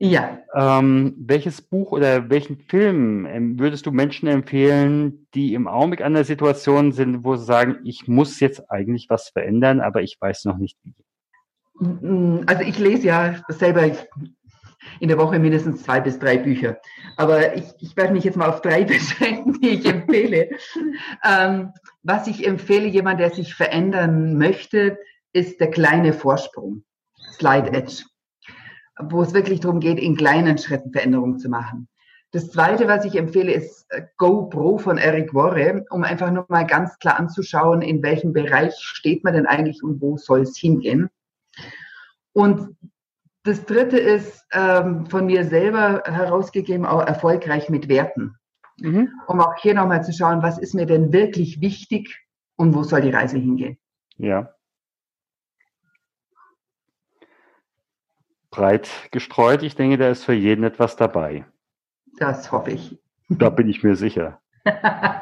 Ja. 0.00 0.38
Ähm, 0.54 1.14
welches 1.18 1.60
Buch 1.60 1.90
oder 1.90 2.30
welchen 2.30 2.58
Film 2.58 3.26
ähm, 3.26 3.58
würdest 3.58 3.84
du 3.84 3.90
Menschen 3.90 4.28
empfehlen, 4.28 5.26
die 5.34 5.54
im 5.54 5.66
Augenblick 5.66 6.02
an 6.02 6.14
der 6.14 6.24
Situation 6.24 6.92
sind, 6.92 7.24
wo 7.24 7.34
sie 7.34 7.44
sagen, 7.44 7.78
ich 7.84 8.06
muss 8.06 8.38
jetzt 8.38 8.70
eigentlich 8.70 9.06
was 9.10 9.30
verändern, 9.30 9.80
aber 9.80 10.02
ich 10.02 10.16
weiß 10.20 10.44
noch 10.44 10.56
nicht 10.56 10.78
wie? 10.84 10.94
Mm, 11.84 12.44
also 12.46 12.62
ich 12.62 12.78
lese 12.78 13.08
ja 13.08 13.42
selber 13.48 13.90
in 15.00 15.08
der 15.08 15.18
Woche 15.18 15.40
mindestens 15.40 15.82
zwei 15.82 16.00
bis 16.00 16.18
drei 16.20 16.38
Bücher. 16.38 16.78
Aber 17.16 17.56
ich, 17.56 17.64
ich 17.80 17.96
werde 17.96 18.12
mich 18.12 18.22
jetzt 18.22 18.36
mal 18.36 18.48
auf 18.48 18.62
drei 18.62 18.84
beschränken, 18.84 19.60
die 19.60 19.70
ich 19.70 19.84
empfehle. 19.84 20.50
ähm, 21.24 21.72
was 22.04 22.28
ich 22.28 22.46
empfehle, 22.46 22.86
jemand, 22.86 23.18
der 23.18 23.30
sich 23.30 23.52
verändern 23.54 24.38
möchte, 24.38 24.96
ist 25.32 25.60
der 25.60 25.70
kleine 25.70 26.12
Vorsprung, 26.12 26.84
Slide 27.32 27.72
Edge 27.72 28.04
wo 29.00 29.22
es 29.22 29.34
wirklich 29.34 29.60
darum 29.60 29.80
geht, 29.80 29.98
in 29.98 30.16
kleinen 30.16 30.58
Schritten 30.58 30.92
Veränderungen 30.92 31.38
zu 31.38 31.48
machen. 31.48 31.88
Das 32.30 32.50
zweite, 32.50 32.88
was 32.88 33.06
ich 33.06 33.16
empfehle, 33.16 33.52
ist 33.52 33.86
äh, 33.90 34.02
GoPro 34.18 34.78
von 34.78 34.98
Eric 34.98 35.32
Worre, 35.32 35.84
um 35.90 36.04
einfach 36.04 36.30
nur 36.30 36.44
mal 36.48 36.66
ganz 36.66 36.98
klar 36.98 37.18
anzuschauen, 37.18 37.80
in 37.80 38.02
welchem 38.02 38.32
Bereich 38.32 38.74
steht 38.78 39.24
man 39.24 39.32
denn 39.32 39.46
eigentlich 39.46 39.82
und 39.82 40.00
wo 40.02 40.18
soll 40.18 40.42
es 40.42 40.58
hingehen. 40.58 41.08
Und 42.32 42.76
das 43.44 43.64
dritte 43.64 43.98
ist 43.98 44.44
ähm, 44.52 45.06
von 45.06 45.24
mir 45.24 45.44
selber 45.44 46.02
herausgegeben, 46.04 46.84
auch 46.84 47.00
erfolgreich 47.00 47.70
mit 47.70 47.88
Werten. 47.88 48.36
Mhm. 48.78 49.08
Um 49.26 49.40
auch 49.40 49.56
hier 49.56 49.74
nochmal 49.74 50.04
zu 50.04 50.12
schauen, 50.12 50.42
was 50.42 50.58
ist 50.58 50.74
mir 50.74 50.86
denn 50.86 51.12
wirklich 51.12 51.60
wichtig 51.62 52.26
und 52.56 52.74
wo 52.74 52.82
soll 52.82 53.00
die 53.00 53.10
Reise 53.10 53.38
hingehen. 53.38 53.78
Ja. 54.18 54.54
Breit 58.50 58.88
gestreut. 59.10 59.62
Ich 59.62 59.74
denke, 59.76 59.98
da 59.98 60.08
ist 60.08 60.24
für 60.24 60.32
jeden 60.32 60.64
etwas 60.64 60.96
dabei. 60.96 61.44
Das 62.18 62.50
hoffe 62.50 62.72
ich. 62.72 62.98
Da 63.28 63.50
bin 63.50 63.68
ich 63.68 63.82
mir 63.82 63.96
sicher. 63.96 64.40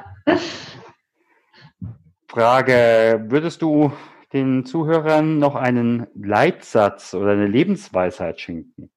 Frage, 2.28 3.24
würdest 3.28 3.62
du 3.62 3.92
den 4.32 4.64
Zuhörern 4.64 5.38
noch 5.38 5.54
einen 5.54 6.06
Leitsatz 6.14 7.14
oder 7.14 7.32
eine 7.32 7.46
Lebensweisheit 7.46 8.40
schenken? 8.40 8.90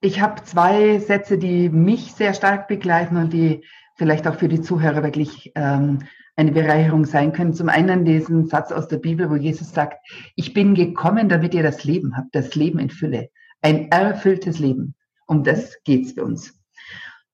Ich 0.00 0.20
habe 0.20 0.42
zwei 0.44 0.98
Sätze, 0.98 1.38
die 1.38 1.68
mich 1.68 2.12
sehr 2.12 2.34
stark 2.34 2.68
begleiten 2.68 3.16
und 3.16 3.32
die 3.32 3.64
vielleicht 3.96 4.26
auch 4.28 4.36
für 4.36 4.48
die 4.48 4.60
Zuhörer 4.60 5.02
wirklich 5.02 5.52
ähm, 5.54 6.00
eine 6.36 6.52
Bereicherung 6.52 7.06
sein 7.06 7.32
können. 7.32 7.54
Zum 7.54 7.68
einen 7.68 8.04
diesen 8.04 8.46
Satz 8.46 8.70
aus 8.70 8.88
der 8.88 8.98
Bibel, 8.98 9.30
wo 9.30 9.36
Jesus 9.36 9.72
sagt, 9.72 9.98
ich 10.36 10.52
bin 10.52 10.74
gekommen, 10.74 11.28
damit 11.28 11.54
ihr 11.54 11.62
das 11.62 11.84
Leben 11.84 12.16
habt, 12.16 12.34
das 12.34 12.54
Leben 12.54 12.78
in 12.78 12.90
Fülle, 12.90 13.30
ein 13.62 13.90
erfülltes 13.90 14.58
Leben. 14.58 14.94
Um 15.26 15.42
das 15.42 15.82
geht's 15.82 16.12
für 16.12 16.24
uns. 16.24 16.54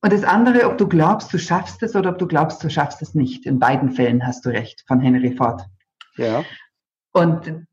Und 0.00 0.12
das 0.12 0.24
andere, 0.24 0.66
ob 0.66 0.78
du 0.78 0.88
glaubst, 0.88 1.32
du 1.32 1.38
schaffst 1.38 1.82
es 1.82 1.94
oder 1.94 2.10
ob 2.10 2.18
du 2.18 2.26
glaubst, 2.26 2.62
du 2.64 2.70
schaffst 2.70 3.02
es 3.02 3.14
nicht. 3.14 3.44
In 3.46 3.58
beiden 3.58 3.90
Fällen 3.90 4.26
hast 4.26 4.44
du 4.46 4.50
recht, 4.50 4.82
von 4.86 5.00
Henry 5.00 5.36
Ford. 5.36 5.62
Ja. 6.16 6.44
Und 7.12 7.66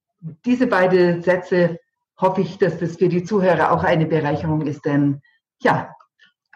diese 0.46 0.68
beiden 0.68 1.22
Sätze 1.22 1.80
hoffe 2.20 2.42
ich, 2.42 2.58
dass 2.58 2.78
das 2.78 2.98
für 2.98 3.10
die 3.10 3.24
Zuhörer 3.24 3.72
auch 3.72 3.84
eine 3.84 4.06
Bereicherung 4.06 4.62
ist, 4.62 4.86
denn 4.86 5.22
ja, 5.62 5.96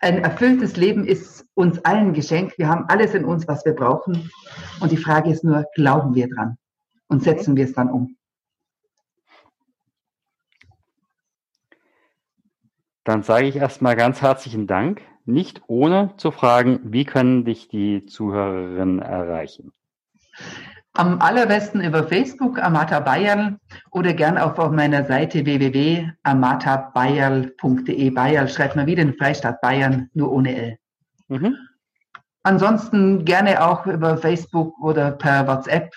ein 0.04 0.20
erfülltes 0.20 0.76
Leben 0.76 1.06
ist 1.06 1.46
uns 1.54 1.84
allen 1.86 2.14
geschenkt. 2.14 2.58
Wir 2.58 2.68
haben 2.68 2.86
alles 2.90 3.14
in 3.14 3.24
uns, 3.24 3.48
was 3.48 3.66
wir 3.66 3.74
brauchen. 3.74 4.30
Und 4.82 4.92
die 4.92 4.98
Frage 4.98 5.32
ist 5.32 5.44
nur, 5.44 5.66
glauben 5.76 6.14
wir 6.14 6.28
dran 6.28 6.58
und 7.08 7.24
setzen 7.24 7.56
wir 7.56 7.66
es 7.66 7.74
dann 7.74 7.90
um? 7.90 8.18
Dann 13.06 13.24
sage 13.24 13.48
ich 13.48 13.56
erstmal 13.56 13.96
ganz 13.96 14.22
herzlichen 14.22 14.68
Dank. 14.68 15.02
Nicht 15.26 15.62
ohne 15.68 16.14
zu 16.18 16.32
fragen, 16.32 16.80
wie 16.84 17.06
können 17.06 17.46
dich 17.46 17.70
die 17.70 18.06
Zuhörerinnen 18.06 19.00
erreichen? 19.00 19.72
Am 20.96 21.20
allerbesten 21.22 21.82
über 21.82 22.08
Facebook, 22.08 22.62
Amata 22.62 23.00
Bayerl, 23.00 23.58
oder 23.90 24.14
gern 24.14 24.38
auch 24.38 24.60
auf 24.60 24.72
meiner 24.72 25.04
Seite 25.06 25.44
www.amatabayerl.de. 25.44 28.10
Bayerl 28.12 28.48
schreibt 28.48 28.76
man 28.76 28.86
wieder 28.86 29.02
in 29.02 29.16
Freistaat 29.16 29.60
Bayern, 29.62 30.12
nur 30.14 30.32
ohne 30.32 30.56
L. 30.56 30.78
Mhm. 31.30 31.58
Ansonsten 32.44 33.26
gerne 33.26 33.66
auch 33.66 33.88
über 33.88 34.18
Facebook 34.18 34.78
oder 34.80 35.10
per 35.12 35.48
WhatsApp. 35.48 35.92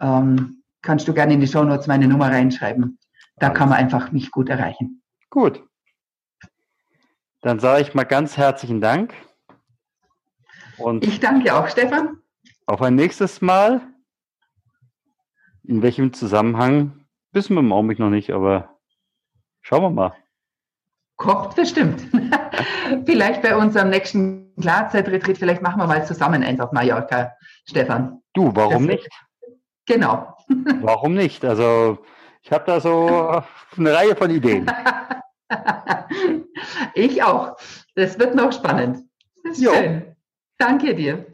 Ähm, 0.00 0.62
kannst 0.82 1.08
du 1.08 1.14
gerne 1.14 1.34
in 1.34 1.40
die 1.40 1.48
Show 1.48 1.64
Notes 1.64 1.88
meine 1.88 2.06
Nummer 2.06 2.30
reinschreiben. 2.30 3.00
Da 3.38 3.50
kann 3.50 3.68
man 3.68 3.78
einfach 3.78 4.12
mich 4.12 4.30
gut 4.30 4.48
erreichen. 4.48 5.02
Gut. 5.30 5.60
Dann 7.40 7.58
sage 7.58 7.82
ich 7.82 7.94
mal 7.94 8.04
ganz 8.04 8.36
herzlichen 8.36 8.80
Dank. 8.80 9.12
Und 10.78 11.04
ich 11.04 11.18
danke 11.18 11.52
auch, 11.54 11.68
Stefan. 11.68 12.18
Auf 12.66 12.80
ein 12.80 12.94
nächstes 12.94 13.40
Mal. 13.40 13.80
In 15.66 15.82
welchem 15.82 16.12
Zusammenhang 16.12 17.06
wissen 17.32 17.54
wir 17.54 17.60
im 17.60 17.72
Augenblick 17.72 17.98
noch 17.98 18.10
nicht, 18.10 18.30
aber 18.30 18.78
schauen 19.62 19.82
wir 19.82 19.90
mal. 19.90 20.14
Kommt 21.16 21.54
bestimmt. 21.54 22.02
vielleicht 23.06 23.42
bei 23.42 23.56
unserem 23.56 23.90
nächsten 23.90 24.54
Klarzeit-Retreat, 24.60 25.38
vielleicht 25.38 25.62
machen 25.62 25.80
wir 25.80 25.86
mal 25.86 26.04
zusammen 26.06 26.42
eins 26.42 26.60
auf 26.60 26.72
Mallorca, 26.72 27.32
Stefan. 27.66 28.20
Du, 28.34 28.54
warum 28.54 28.86
das 28.86 28.96
nicht? 28.96 29.08
Genau. 29.86 30.36
warum 30.80 31.14
nicht? 31.14 31.44
Also 31.44 31.98
ich 32.42 32.52
habe 32.52 32.64
da 32.66 32.80
so 32.80 33.42
eine 33.76 33.92
Reihe 33.92 34.16
von 34.16 34.30
Ideen. 34.30 34.70
ich 36.94 37.22
auch. 37.22 37.56
Das 37.94 38.18
wird 38.18 38.34
noch 38.34 38.52
spannend. 38.52 38.98
Das 39.44 39.58
ist 39.58 39.64
schön. 39.64 40.16
Danke 40.58 40.94
dir. 40.94 41.33